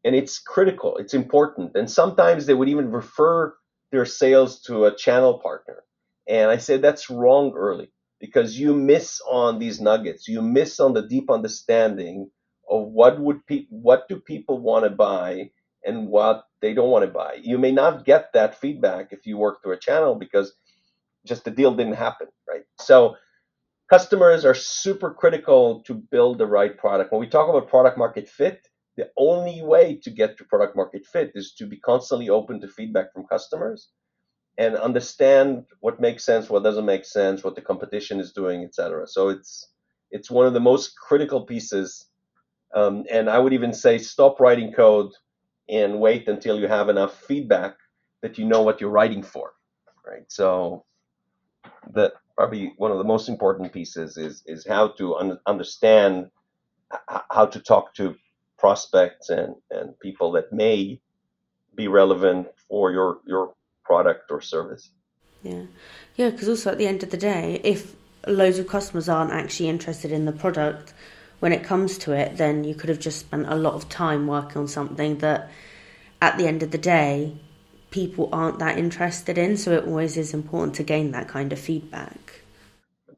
and 0.05 0.15
it's 0.15 0.39
critical. 0.39 0.97
It's 0.97 1.15
important. 1.15 1.73
And 1.77 1.91
sometimes 1.91 2.47
they 2.47 2.55
would 2.55 2.69
even 2.69 2.91
refer 2.91 3.55
their 3.93 4.05
sales 4.07 4.61
to 4.63 4.85
a 4.87 4.95
channel 4.95 5.39
partner. 5.39 5.83
And 6.29 6.51
I 6.51 6.57
say 6.57 6.77
that's 6.79 7.11
wrong 7.11 7.53
early 7.57 7.91
because 8.21 8.59
you 8.59 8.75
miss 8.75 9.21
on 9.29 9.59
these 9.59 9.81
nuggets. 9.81 10.29
You 10.29 10.43
miss 10.43 10.81
on 10.81 10.95
the 10.95 11.07
deep 11.07 11.31
understanding 11.31 12.31
of 12.69 12.87
what 12.89 13.19
would 13.21 13.45
pe- 13.47 13.67
what 13.69 14.09
do 14.09 14.19
people 14.21 14.59
want 14.59 14.85
to 14.85 14.91
buy 14.91 15.51
and 15.85 16.09
what 16.09 16.45
they 16.61 16.73
don't 16.75 16.91
want 16.91 17.05
to 17.05 17.11
buy. 17.11 17.39
You 17.43 17.59
may 17.59 17.73
not 17.73 18.05
get 18.05 18.33
that 18.35 18.59
feedback 18.61 19.09
if 19.13 19.27
you 19.27 19.37
work 19.37 19.63
through 19.63 19.73
a 19.73 19.79
channel 19.79 20.15
because 20.15 20.53
just 21.25 21.45
the 21.45 21.51
deal 21.51 21.75
didn't 21.75 21.93
happen, 21.95 22.27
right? 22.49 22.63
So 22.79 23.15
customers 23.93 24.43
are 24.43 24.55
super 24.55 25.13
critical 25.13 25.81
to 25.81 25.93
build 25.93 26.39
the 26.39 26.47
right 26.47 26.75
product. 26.79 27.11
When 27.11 27.21
we 27.21 27.27
talk 27.27 27.47
about 27.47 27.69
product 27.69 27.95
market 27.95 28.27
fit, 28.27 28.67
the 28.97 29.11
only 29.17 29.61
way 29.61 29.99
to 30.01 30.09
get 30.09 30.35
to 30.37 30.43
product 30.45 30.75
market 30.75 31.05
fit 31.05 31.31
is 31.35 31.53
to 31.59 31.67
be 31.67 31.77
constantly 31.77 32.27
open 32.27 32.59
to 32.61 32.67
feedback 32.67 33.13
from 33.13 33.27
customers 33.27 33.89
and 34.57 34.75
understand 34.75 35.65
what 35.81 36.01
makes 36.01 36.25
sense, 36.25 36.49
what 36.49 36.63
doesn't 36.63 36.87
make 36.87 37.05
sense, 37.05 37.43
what 37.43 37.53
the 37.53 37.61
competition 37.61 38.19
is 38.19 38.33
doing, 38.33 38.63
etc. 38.63 39.05
So 39.05 39.29
it's 39.29 39.69
it's 40.09 40.31
one 40.31 40.47
of 40.47 40.53
the 40.53 40.67
most 40.71 40.95
critical 40.97 41.41
pieces. 41.45 42.09
Um, 42.73 43.03
and 43.11 43.29
I 43.29 43.37
would 43.37 43.53
even 43.53 43.73
say 43.73 43.99
stop 43.99 44.39
writing 44.39 44.73
code 44.73 45.11
and 45.69 45.99
wait 45.99 46.27
until 46.27 46.59
you 46.59 46.67
have 46.67 46.89
enough 46.89 47.13
feedback 47.29 47.75
that 48.23 48.39
you 48.39 48.45
know 48.45 48.63
what 48.63 48.81
you're 48.81 48.97
writing 48.99 49.21
for, 49.21 49.53
right? 50.03 50.25
So 50.29 50.83
that 51.93 52.13
probably 52.35 52.73
one 52.77 52.91
of 52.91 52.97
the 52.97 53.03
most 53.03 53.29
important 53.29 53.71
pieces 53.71 54.17
is 54.17 54.43
is 54.45 54.65
how 54.65 54.89
to 54.89 55.15
un- 55.15 55.39
understand 55.45 56.29
how 57.29 57.45
to 57.45 57.59
talk 57.59 57.93
to 57.95 58.15
prospects 58.57 59.29
and, 59.29 59.55
and 59.71 59.99
people 59.99 60.31
that 60.31 60.53
may 60.53 60.99
be 61.75 61.87
relevant 61.87 62.47
for 62.67 62.91
your 62.91 63.19
your 63.25 63.53
product 63.83 64.31
or 64.31 64.41
service. 64.41 64.89
Yeah, 65.41 65.63
yeah. 66.15 66.29
Because 66.29 66.49
also 66.49 66.71
at 66.71 66.77
the 66.77 66.87
end 66.87 67.03
of 67.03 67.11
the 67.11 67.17
day, 67.17 67.59
if 67.63 67.95
loads 68.25 68.59
of 68.59 68.67
customers 68.67 69.09
aren't 69.09 69.31
actually 69.31 69.69
interested 69.69 70.11
in 70.11 70.25
the 70.25 70.31
product 70.31 70.93
when 71.39 71.51
it 71.51 71.63
comes 71.63 71.97
to 71.97 72.13
it, 72.13 72.37
then 72.37 72.63
you 72.63 72.73
could 72.73 72.89
have 72.89 72.99
just 72.99 73.19
spent 73.19 73.45
a 73.49 73.55
lot 73.55 73.73
of 73.73 73.89
time 73.89 74.27
working 74.27 74.61
on 74.61 74.67
something 74.67 75.17
that, 75.17 75.51
at 76.21 76.37
the 76.37 76.47
end 76.47 76.63
of 76.63 76.71
the 76.71 76.77
day, 76.77 77.35
people 77.91 78.29
aren't 78.31 78.59
that 78.59 78.77
interested 78.77 79.37
in. 79.37 79.57
So 79.57 79.73
it 79.73 79.85
always 79.85 80.15
is 80.15 80.33
important 80.33 80.75
to 80.75 80.83
gain 80.83 81.11
that 81.11 81.27
kind 81.27 81.51
of 81.51 81.59
feedback. 81.59 82.22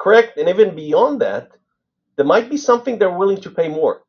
Correct, 0.06 0.38
and 0.38 0.50
even 0.50 0.76
beyond 0.76 1.22
that, 1.22 1.50
there 2.18 2.28
might 2.28 2.50
be 2.52 2.58
something 2.58 3.00
they're 3.00 3.20
willing 3.24 3.42
to 3.42 3.52
pay 3.52 3.70
more. 3.70 4.04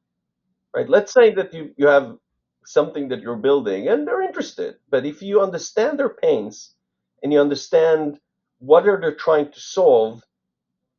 Right? 0.74 0.88
Let's 0.88 1.12
say 1.12 1.34
that 1.34 1.54
you, 1.54 1.72
you 1.78 1.88
have 1.88 2.18
something 2.66 3.08
that 3.10 3.22
you're 3.22 3.36
building 3.48 3.88
and 3.88 4.06
they're 4.06 4.22
interested. 4.22 4.76
But 4.90 5.06
if 5.06 5.22
you 5.22 5.42
understand 5.42 5.98
their 5.98 6.10
pains 6.10 6.74
and 7.22 7.32
you 7.32 7.40
understand 7.40 8.20
what 8.60 8.88
are 8.88 9.00
they 9.00 9.12
trying 9.16 9.52
to 9.52 9.60
solve, 9.60 10.22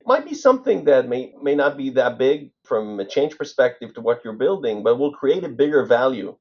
it 0.02 0.08
might 0.08 0.26
be 0.26 0.36
something 0.36 0.86
that 0.86 1.10
may, 1.10 1.34
may 1.42 1.56
not 1.56 1.78
be 1.78 1.92
that 1.92 2.18
big 2.20 2.52
from 2.66 3.00
a 3.00 3.06
change 3.06 3.38
perspective 3.38 3.94
to 3.96 4.02
what 4.02 4.22
you're 4.26 4.34
building, 4.46 4.84
but 4.84 5.00
will 5.00 5.14
create 5.14 5.46
a 5.46 5.50
bigger 5.50 5.86
value 5.86 6.38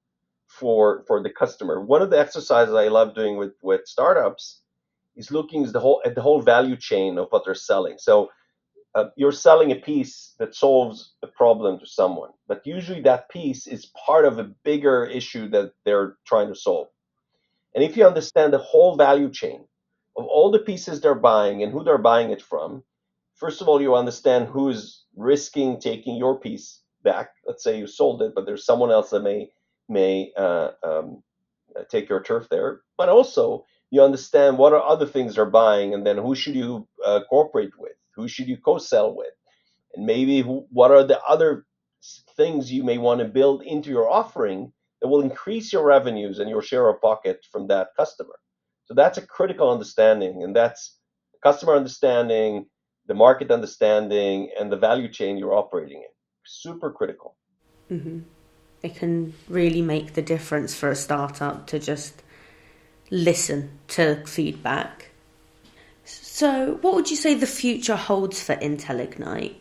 for 0.49 1.05
for 1.09 1.23
the 1.23 1.31
customer. 1.31 1.81
One 1.81 2.03
of 2.03 2.11
the 2.11 2.19
exercises 2.21 2.75
I 2.75 2.89
love 2.89 3.15
doing 3.15 3.37
with, 3.39 3.55
with 3.63 3.83
startups 3.87 4.63
is 5.17 5.31
looking 5.33 5.67
at 5.67 5.73
the 5.75 5.81
whole 5.81 6.03
at 6.07 6.15
the 6.17 6.23
whole 6.23 6.43
value 6.43 6.77
chain 6.77 7.19
of 7.19 7.29
what 7.31 7.45
they're 7.45 7.55
selling. 7.55 7.97
So 7.99 8.31
uh, 8.97 9.11
you're 9.15 9.31
selling 9.31 9.73
a 9.73 9.77
piece 9.77 10.35
that 10.39 10.55
solves 10.55 11.13
a 11.23 11.27
problem 11.27 11.79
to 11.79 11.87
someone, 11.87 12.31
but 12.49 12.67
usually 12.67 13.03
that 13.03 13.29
piece 13.29 13.67
is 13.67 13.93
part 14.07 14.25
of 14.25 14.39
a 14.39 14.51
bigger 14.65 15.05
issue 15.05 15.49
that 15.51 15.73
they're 15.85 16.17
trying 16.27 16.49
to 16.49 16.55
solve. 16.55 16.89
And 17.75 17.85
if 17.85 17.95
you 17.95 18.07
understand 18.07 18.55
the 18.55 18.59
whole 18.59 18.97
value 18.97 19.31
chain 19.31 19.67
of 20.17 20.25
all 20.25 20.51
the 20.51 20.61
pieces 20.61 21.03
they're 21.03 21.15
buying 21.15 21.63
and 21.63 21.71
who 21.71 21.85
they're 21.85 21.99
buying 21.99 22.31
it 22.31 22.41
from, 22.41 22.83
first 23.35 23.61
of 23.61 23.69
all, 23.69 23.83
you 23.83 23.95
understand 23.95 24.49
who's 24.49 25.05
risking 25.15 25.79
taking 25.79 26.17
your 26.17 26.41
piece 26.41 26.81
back. 27.03 27.33
Let's 27.47 27.63
say 27.63 27.79
you 27.79 27.87
sold 27.87 28.23
it, 28.23 28.33
but 28.35 28.47
there's 28.47 28.65
someone 28.65 28.91
else 28.91 29.11
that 29.11 29.23
may 29.23 29.51
may 29.91 30.33
uh, 30.39 30.71
um, 30.83 31.23
take 31.91 32.09
your 32.09 32.23
turf 32.23 32.49
there. 32.51 32.81
But 32.97 33.11
also, 33.11 33.67
you 33.91 34.03
understand 34.03 34.57
what 34.57 34.73
are 34.73 34.83
other 34.83 35.07
things 35.07 35.35
they're 35.35 35.45
buying, 35.45 35.93
and 35.93 36.07
then 36.07 36.17
who 36.17 36.35
should 36.35 36.57
you 36.57 36.89
uh, 37.05 37.21
cooperate 37.29 37.79
with 37.79 37.96
who 38.17 38.27
should 38.27 38.49
you 38.49 38.57
co-sell 38.57 39.15
with? 39.15 39.35
And 39.95 40.07
maybe 40.07 40.41
who, 40.41 40.67
what 40.71 40.91
are 40.91 41.05
the 41.05 41.23
other 41.23 41.67
things 42.37 42.73
you 42.73 42.83
may 42.83 42.99
want 42.99 43.21
to 43.21 43.27
build 43.27 43.63
into 43.63 43.91
your 43.91 44.11
offering 44.11 44.73
that 45.01 45.09
will 45.09 45.21
increase 45.21 45.73
your 45.73 45.85
revenues 45.85 46.39
and 46.39 46.49
your 46.49 46.63
share 46.63 46.89
of 46.89 47.01
pocket 47.01 47.45
from 47.53 47.69
that 47.69 47.89
customer. 47.97 48.35
So 48.87 48.95
that's 48.95 49.19
a 49.19 49.27
critical 49.27 49.71
understanding, 49.71 50.43
and 50.43 50.55
that's 50.55 50.99
customer 51.43 51.75
understanding, 51.75 52.67
the 53.07 53.15
market 53.15 53.51
understanding, 53.51 54.51
and 54.59 54.71
the 54.71 54.77
value 54.77 55.09
chain 55.09 55.37
you're 55.37 55.55
operating 55.55 55.99
in. 55.99 56.09
Super 56.45 56.93
critical. 56.93 57.37
Mm-hmm. 57.91 58.21
It 58.83 58.95
can 58.95 59.35
really 59.49 59.83
make 59.83 60.15
the 60.15 60.23
difference 60.23 60.75
for 60.75 60.91
a 60.91 60.97
startup 60.97 61.67
to 61.69 61.79
just 61.79 62.23
listen 63.11 63.79
to 63.89 64.25
feedback 64.27 65.11
so, 66.07 66.79
what 66.83 66.95
would 66.95 67.11
you 67.11 67.17
say 67.17 67.35
the 67.35 67.47
future 67.47 67.97
holds 67.97 68.43
for 68.43 68.55
Intel 68.57 69.01
Ignite? 69.01 69.61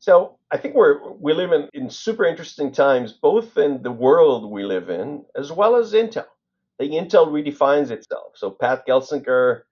So, 0.00 0.38
I 0.50 0.56
think 0.56 0.74
we're 0.74 1.12
we 1.12 1.32
live 1.32 1.52
in, 1.52 1.68
in 1.72 1.88
super 1.88 2.24
interesting 2.24 2.72
times, 2.72 3.12
both 3.12 3.56
in 3.56 3.82
the 3.82 3.92
world 3.92 4.50
we 4.50 4.64
live 4.64 4.90
in 4.90 5.24
as 5.36 5.52
well 5.52 5.76
as 5.76 5.92
Intel. 5.92 6.24
I 6.24 6.86
think 6.86 6.92
Intel 6.92 7.28
redefines 7.28 7.90
itself. 7.90 8.32
So, 8.34 8.50
Pat 8.50 8.86
Gelsinger 8.86 9.62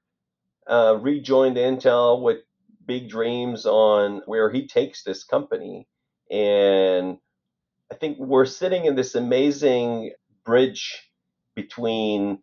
uh, 0.68 0.96
rejoined 1.00 1.56
Intel 1.56 2.22
with 2.22 2.38
big 2.86 3.08
dreams 3.08 3.66
on 3.66 4.22
where 4.26 4.50
he 4.50 4.68
takes 4.68 5.02
this 5.02 5.24
company, 5.24 5.88
and 6.30 7.18
I 7.90 7.96
think 7.96 8.18
we're 8.18 8.46
sitting 8.46 8.84
in 8.84 8.94
this 8.94 9.16
amazing 9.16 10.12
bridge 10.44 11.10
between 11.56 12.38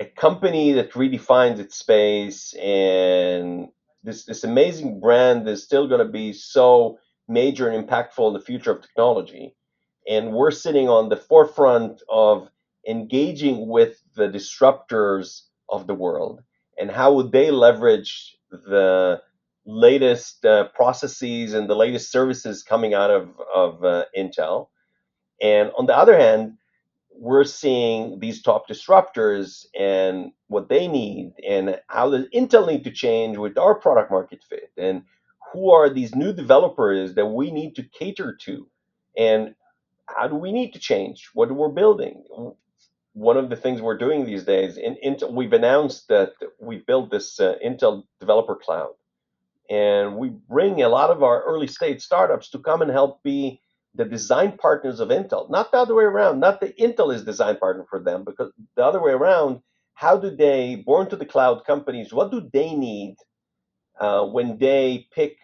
a 0.00 0.06
company 0.06 0.72
that 0.72 0.92
redefines 0.92 1.58
its 1.58 1.76
space 1.76 2.54
and 2.54 3.68
this 4.02 4.24
this 4.24 4.44
amazing 4.44 4.98
brand 4.98 5.46
is 5.46 5.62
still 5.62 5.86
going 5.86 6.04
to 6.04 6.10
be 6.10 6.32
so 6.32 6.98
major 7.28 7.68
and 7.68 7.86
impactful 7.86 8.26
in 8.26 8.32
the 8.32 8.40
future 8.40 8.72
of 8.72 8.80
technology. 8.80 9.54
And 10.08 10.32
we're 10.32 10.50
sitting 10.50 10.88
on 10.88 11.10
the 11.10 11.16
forefront 11.16 12.02
of 12.08 12.48
engaging 12.88 13.68
with 13.68 14.02
the 14.16 14.28
disruptors 14.28 15.42
of 15.68 15.86
the 15.86 15.94
world 15.94 16.42
and 16.78 16.90
how 16.90 17.12
would 17.12 17.30
they 17.30 17.50
leverage 17.50 18.38
the 18.50 19.20
latest 19.66 20.44
uh, 20.46 20.68
processes 20.68 21.52
and 21.52 21.68
the 21.68 21.76
latest 21.76 22.10
services 22.10 22.62
coming 22.62 22.94
out 22.94 23.10
of, 23.10 23.28
of 23.54 23.84
uh, 23.84 24.06
intel. 24.16 24.68
And 25.42 25.70
on 25.76 25.84
the 25.84 25.96
other 25.96 26.18
hand 26.18 26.56
we're 27.12 27.44
seeing 27.44 28.18
these 28.20 28.42
top 28.42 28.68
disruptors 28.68 29.66
and 29.78 30.32
what 30.48 30.68
they 30.68 30.88
need 30.88 31.32
and 31.48 31.80
how 31.88 32.10
does 32.10 32.26
Intel 32.34 32.66
need 32.68 32.84
to 32.84 32.90
change 32.90 33.36
with 33.36 33.58
our 33.58 33.74
product 33.74 34.10
market 34.10 34.42
fit 34.48 34.70
and 34.76 35.02
who 35.52 35.70
are 35.70 35.90
these 35.90 36.14
new 36.14 36.32
developers 36.32 37.14
that 37.14 37.26
we 37.26 37.50
need 37.50 37.76
to 37.76 37.82
cater 37.82 38.36
to 38.42 38.68
and 39.16 39.54
how 40.08 40.28
do 40.28 40.36
we 40.36 40.52
need 40.52 40.72
to 40.72 40.78
change 40.78 41.30
what 41.34 41.52
we're 41.52 41.68
building? 41.68 42.24
One 43.12 43.36
of 43.36 43.50
the 43.50 43.56
things 43.56 43.82
we're 43.82 43.98
doing 43.98 44.24
these 44.24 44.44
days 44.44 44.76
in 44.76 44.96
Intel 45.04 45.32
we've 45.32 45.52
announced 45.52 46.08
that 46.08 46.32
we 46.60 46.78
built 46.78 47.10
this 47.10 47.40
uh, 47.40 47.56
Intel 47.64 48.04
developer 48.20 48.56
cloud 48.56 48.90
and 49.70 50.16
we 50.16 50.30
bring 50.30 50.82
a 50.82 50.88
lot 50.88 51.10
of 51.10 51.22
our 51.22 51.42
early 51.44 51.68
stage 51.68 52.02
startups 52.02 52.50
to 52.50 52.58
come 52.58 52.82
and 52.82 52.90
help 52.90 53.22
be 53.22 53.60
the 53.94 54.04
design 54.04 54.56
partners 54.56 55.00
of 55.00 55.08
Intel, 55.08 55.50
not 55.50 55.72
the 55.72 55.78
other 55.78 55.94
way 55.94 56.04
around, 56.04 56.40
not 56.40 56.60
the 56.60 56.72
Intel 56.80 57.14
is 57.14 57.24
design 57.24 57.56
partner 57.56 57.84
for 57.90 57.98
them, 57.98 58.24
because 58.24 58.52
the 58.76 58.84
other 58.84 59.02
way 59.02 59.12
around, 59.12 59.60
how 59.94 60.16
do 60.16 60.30
they, 60.30 60.76
born 60.76 61.08
to 61.10 61.16
the 61.16 61.26
cloud 61.26 61.64
companies, 61.64 62.12
what 62.12 62.30
do 62.30 62.48
they 62.52 62.74
need 62.74 63.16
uh, 64.00 64.24
when 64.24 64.58
they 64.58 65.08
pick 65.12 65.36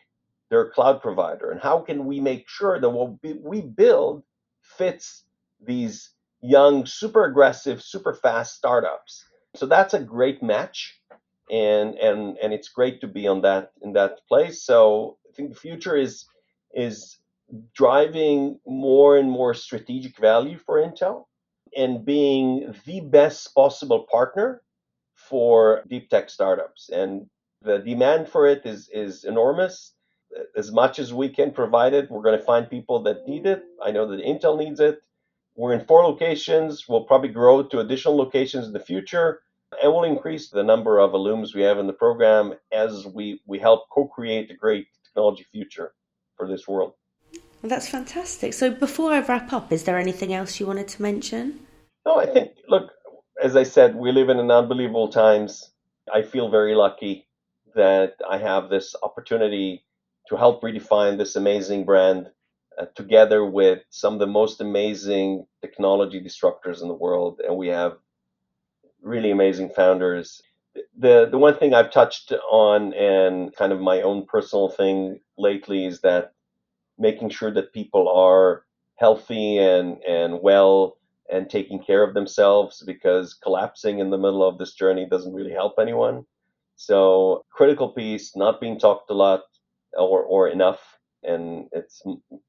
their 0.48 0.70
cloud 0.70 1.02
provider? 1.02 1.50
And 1.50 1.60
how 1.60 1.80
can 1.80 2.06
we 2.06 2.20
make 2.20 2.48
sure 2.48 2.80
that 2.80 2.88
what 2.88 3.18
we 3.22 3.60
build 3.60 4.22
fits 4.62 5.24
these 5.60 6.10
young, 6.40 6.86
super 6.86 7.24
aggressive, 7.24 7.82
super 7.82 8.14
fast 8.14 8.54
startups? 8.54 9.24
So 9.54 9.66
that's 9.66 9.94
a 9.94 10.00
great 10.00 10.42
match. 10.42 11.00
And, 11.48 11.94
and 11.94 12.36
and 12.38 12.52
it's 12.52 12.68
great 12.68 13.00
to 13.02 13.06
be 13.06 13.28
on 13.28 13.42
that 13.42 13.70
in 13.80 13.92
that 13.92 14.18
place. 14.28 14.64
So 14.64 15.18
I 15.28 15.32
think 15.36 15.50
the 15.50 15.54
future 15.60 15.96
is 15.96 16.24
is 16.74 17.18
driving 17.74 18.58
more 18.66 19.16
and 19.16 19.30
more 19.30 19.54
strategic 19.54 20.18
value 20.18 20.58
for 20.58 20.80
Intel 20.80 21.24
and 21.76 22.04
being 22.04 22.74
the 22.86 23.00
best 23.00 23.54
possible 23.54 24.06
partner 24.10 24.62
for 25.14 25.82
deep 25.88 26.08
tech 26.08 26.30
startups. 26.30 26.88
And 26.88 27.26
the 27.62 27.78
demand 27.78 28.28
for 28.28 28.46
it 28.46 28.62
is, 28.64 28.88
is 28.92 29.24
enormous. 29.24 29.92
As 30.56 30.72
much 30.72 30.98
as 30.98 31.12
we 31.12 31.28
can 31.28 31.52
provide 31.52 31.94
it, 31.94 32.10
we're 32.10 32.22
going 32.22 32.38
to 32.38 32.44
find 32.44 32.68
people 32.68 33.02
that 33.04 33.26
need 33.26 33.46
it. 33.46 33.62
I 33.82 33.90
know 33.90 34.06
that 34.08 34.24
Intel 34.24 34.58
needs 34.58 34.80
it. 34.80 35.00
We're 35.54 35.72
in 35.72 35.86
four 35.86 36.04
locations. 36.04 36.86
We'll 36.88 37.04
probably 37.04 37.30
grow 37.30 37.62
to 37.62 37.80
additional 37.80 38.16
locations 38.16 38.66
in 38.66 38.72
the 38.72 38.80
future. 38.80 39.40
And 39.82 39.92
we'll 39.92 40.04
increase 40.04 40.50
the 40.50 40.62
number 40.62 40.98
of 40.98 41.12
alums 41.12 41.54
we 41.54 41.62
have 41.62 41.78
in 41.78 41.86
the 41.86 41.92
program 41.92 42.54
as 42.72 43.06
we, 43.06 43.40
we 43.46 43.58
help 43.58 43.88
co 43.90 44.06
create 44.06 44.50
a 44.50 44.54
great 44.54 44.86
technology 45.04 45.44
future 45.50 45.94
for 46.36 46.46
this 46.46 46.68
world. 46.68 46.94
Well, 47.66 47.74
that's 47.74 47.88
fantastic. 47.88 48.54
So, 48.54 48.70
before 48.70 49.10
I 49.12 49.18
wrap 49.18 49.52
up, 49.52 49.72
is 49.72 49.82
there 49.82 49.98
anything 49.98 50.32
else 50.32 50.60
you 50.60 50.68
wanted 50.68 50.86
to 50.86 51.02
mention? 51.02 51.66
No, 52.06 52.16
I 52.16 52.26
think, 52.26 52.52
look, 52.68 52.92
as 53.42 53.56
I 53.56 53.64
said, 53.64 53.96
we 53.96 54.12
live 54.12 54.28
in 54.28 54.38
an 54.38 54.52
unbelievable 54.52 55.08
times. 55.08 55.72
I 56.14 56.22
feel 56.22 56.48
very 56.48 56.76
lucky 56.76 57.26
that 57.74 58.14
I 58.30 58.38
have 58.38 58.70
this 58.70 58.94
opportunity 59.02 59.84
to 60.28 60.36
help 60.36 60.62
redefine 60.62 61.18
this 61.18 61.34
amazing 61.34 61.84
brand 61.84 62.30
uh, 62.78 62.84
together 62.94 63.44
with 63.44 63.80
some 63.90 64.12
of 64.12 64.20
the 64.20 64.28
most 64.28 64.60
amazing 64.60 65.48
technology 65.60 66.22
disruptors 66.22 66.82
in 66.82 66.86
the 66.86 66.94
world. 66.94 67.40
And 67.44 67.56
we 67.56 67.66
have 67.66 67.96
really 69.02 69.32
amazing 69.32 69.70
founders. 69.70 70.40
The, 70.96 71.26
the 71.28 71.38
one 71.38 71.58
thing 71.58 71.74
I've 71.74 71.90
touched 71.90 72.32
on 72.48 72.94
and 72.94 73.52
kind 73.56 73.72
of 73.72 73.80
my 73.80 74.02
own 74.02 74.24
personal 74.24 74.68
thing 74.68 75.18
lately 75.36 75.84
is 75.84 76.02
that 76.02 76.34
making 76.98 77.30
sure 77.30 77.52
that 77.52 77.72
people 77.72 78.08
are 78.08 78.64
healthy 78.96 79.58
and, 79.58 79.98
and 80.04 80.40
well 80.42 80.96
and 81.30 81.50
taking 81.50 81.82
care 81.82 82.02
of 82.02 82.14
themselves 82.14 82.82
because 82.86 83.34
collapsing 83.34 83.98
in 83.98 84.10
the 84.10 84.18
middle 84.18 84.46
of 84.46 84.58
this 84.58 84.74
journey 84.74 85.06
doesn't 85.08 85.34
really 85.34 85.52
help 85.52 85.74
anyone. 85.78 86.24
So 86.76 87.44
critical 87.50 87.90
piece, 87.90 88.36
not 88.36 88.60
being 88.60 88.78
talked 88.78 89.10
a 89.10 89.14
lot 89.14 89.42
or, 89.94 90.22
or 90.22 90.48
enough. 90.48 90.98
And 91.22 91.66
it's 91.72 92.02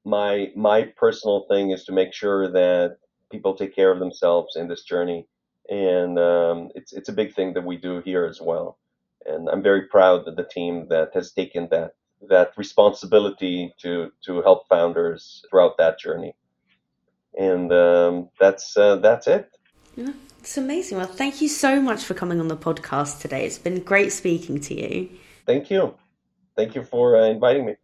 my 0.04 0.52
my 0.54 0.82
personal 0.96 1.46
thing 1.48 1.70
is 1.72 1.84
to 1.84 1.92
make 1.92 2.12
sure 2.12 2.50
that 2.52 2.98
people 3.32 3.54
take 3.54 3.74
care 3.74 3.90
of 3.90 3.98
themselves 3.98 4.56
in 4.56 4.68
this 4.68 4.84
journey, 4.84 5.26
and 5.68 6.18
um, 6.18 6.68
it's 6.76 6.92
it's 6.92 7.08
a 7.08 7.12
big 7.12 7.34
thing 7.34 7.54
that 7.54 7.64
we 7.64 7.76
do 7.76 8.00
here 8.04 8.24
as 8.24 8.40
well. 8.40 8.78
And 9.26 9.48
I'm 9.48 9.62
very 9.62 9.88
proud 9.88 10.28
of 10.28 10.36
the 10.36 10.44
team 10.44 10.86
that 10.90 11.10
has 11.14 11.32
taken 11.32 11.68
that 11.70 11.94
that 12.28 12.52
responsibility 12.56 13.72
to 13.82 14.10
to 14.24 14.42
help 14.42 14.68
founders 14.68 15.44
throughout 15.50 15.76
that 15.78 15.98
journey. 15.98 16.34
And 17.38 17.72
um, 17.72 18.30
that's 18.40 18.76
uh, 18.76 18.96
that's 18.96 19.26
it. 19.26 19.50
Yeah, 19.96 20.12
it's 20.40 20.56
amazing. 20.56 20.98
Well, 20.98 21.06
thank 21.06 21.40
you 21.40 21.48
so 21.48 21.80
much 21.80 22.04
for 22.04 22.14
coming 22.14 22.40
on 22.40 22.48
the 22.48 22.56
podcast 22.56 23.20
today. 23.20 23.44
It's 23.44 23.58
been 23.58 23.80
great 23.82 24.12
speaking 24.12 24.60
to 24.62 24.74
you. 24.74 25.10
Thank 25.46 25.70
you. 25.70 25.94
Thank 26.56 26.74
you 26.74 26.82
for 26.82 27.16
uh, 27.16 27.26
inviting 27.26 27.66
me. 27.66 27.76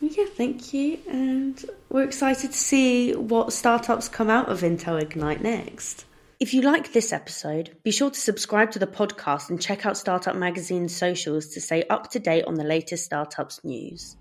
Yeah, 0.00 0.26
thank 0.26 0.72
you. 0.72 0.98
And 1.08 1.64
we're 1.88 2.04
excited 2.04 2.52
to 2.52 2.58
see 2.58 3.14
what 3.14 3.52
startups 3.52 4.08
come 4.08 4.30
out 4.30 4.48
of 4.48 4.60
Intel 4.60 5.00
Ignite 5.00 5.42
next. 5.42 6.04
If 6.40 6.54
you 6.54 6.62
like 6.62 6.92
this 6.92 7.12
episode, 7.12 7.76
be 7.82 7.90
sure 7.90 8.10
to 8.10 8.20
subscribe 8.20 8.70
to 8.70 8.78
the 8.78 8.86
podcast 8.86 9.50
and 9.50 9.60
check 9.60 9.84
out 9.84 9.96
Startups 9.96 10.38
Magazine's 10.38 10.94
socials 10.94 11.48
to 11.48 11.60
stay 11.60 11.82
up 11.90 12.12
to 12.12 12.20
date 12.20 12.44
on 12.44 12.54
the 12.54 12.62
latest 12.62 13.04
startups 13.04 13.64
news. 13.64 14.16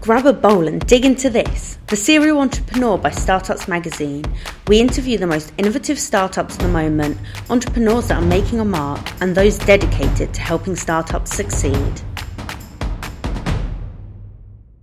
Grab 0.00 0.24
a 0.24 0.32
bowl 0.32 0.66
and 0.66 0.80
dig 0.86 1.04
into 1.04 1.28
this. 1.28 1.78
The 1.88 1.96
Cereal 1.96 2.40
Entrepreneur 2.40 2.96
by 2.96 3.10
Startups 3.10 3.68
Magazine. 3.68 4.24
We 4.66 4.80
interview 4.80 5.18
the 5.18 5.26
most 5.26 5.52
innovative 5.58 5.98
startups 5.98 6.54
at 6.54 6.60
the 6.60 6.68
moment, 6.68 7.18
entrepreneurs 7.50 8.08
that 8.08 8.22
are 8.22 8.26
making 8.26 8.60
a 8.60 8.64
mark, 8.64 9.06
and 9.20 9.34
those 9.34 9.58
dedicated 9.58 10.32
to 10.32 10.40
helping 10.40 10.74
startups 10.74 11.36
succeed. 11.36 12.00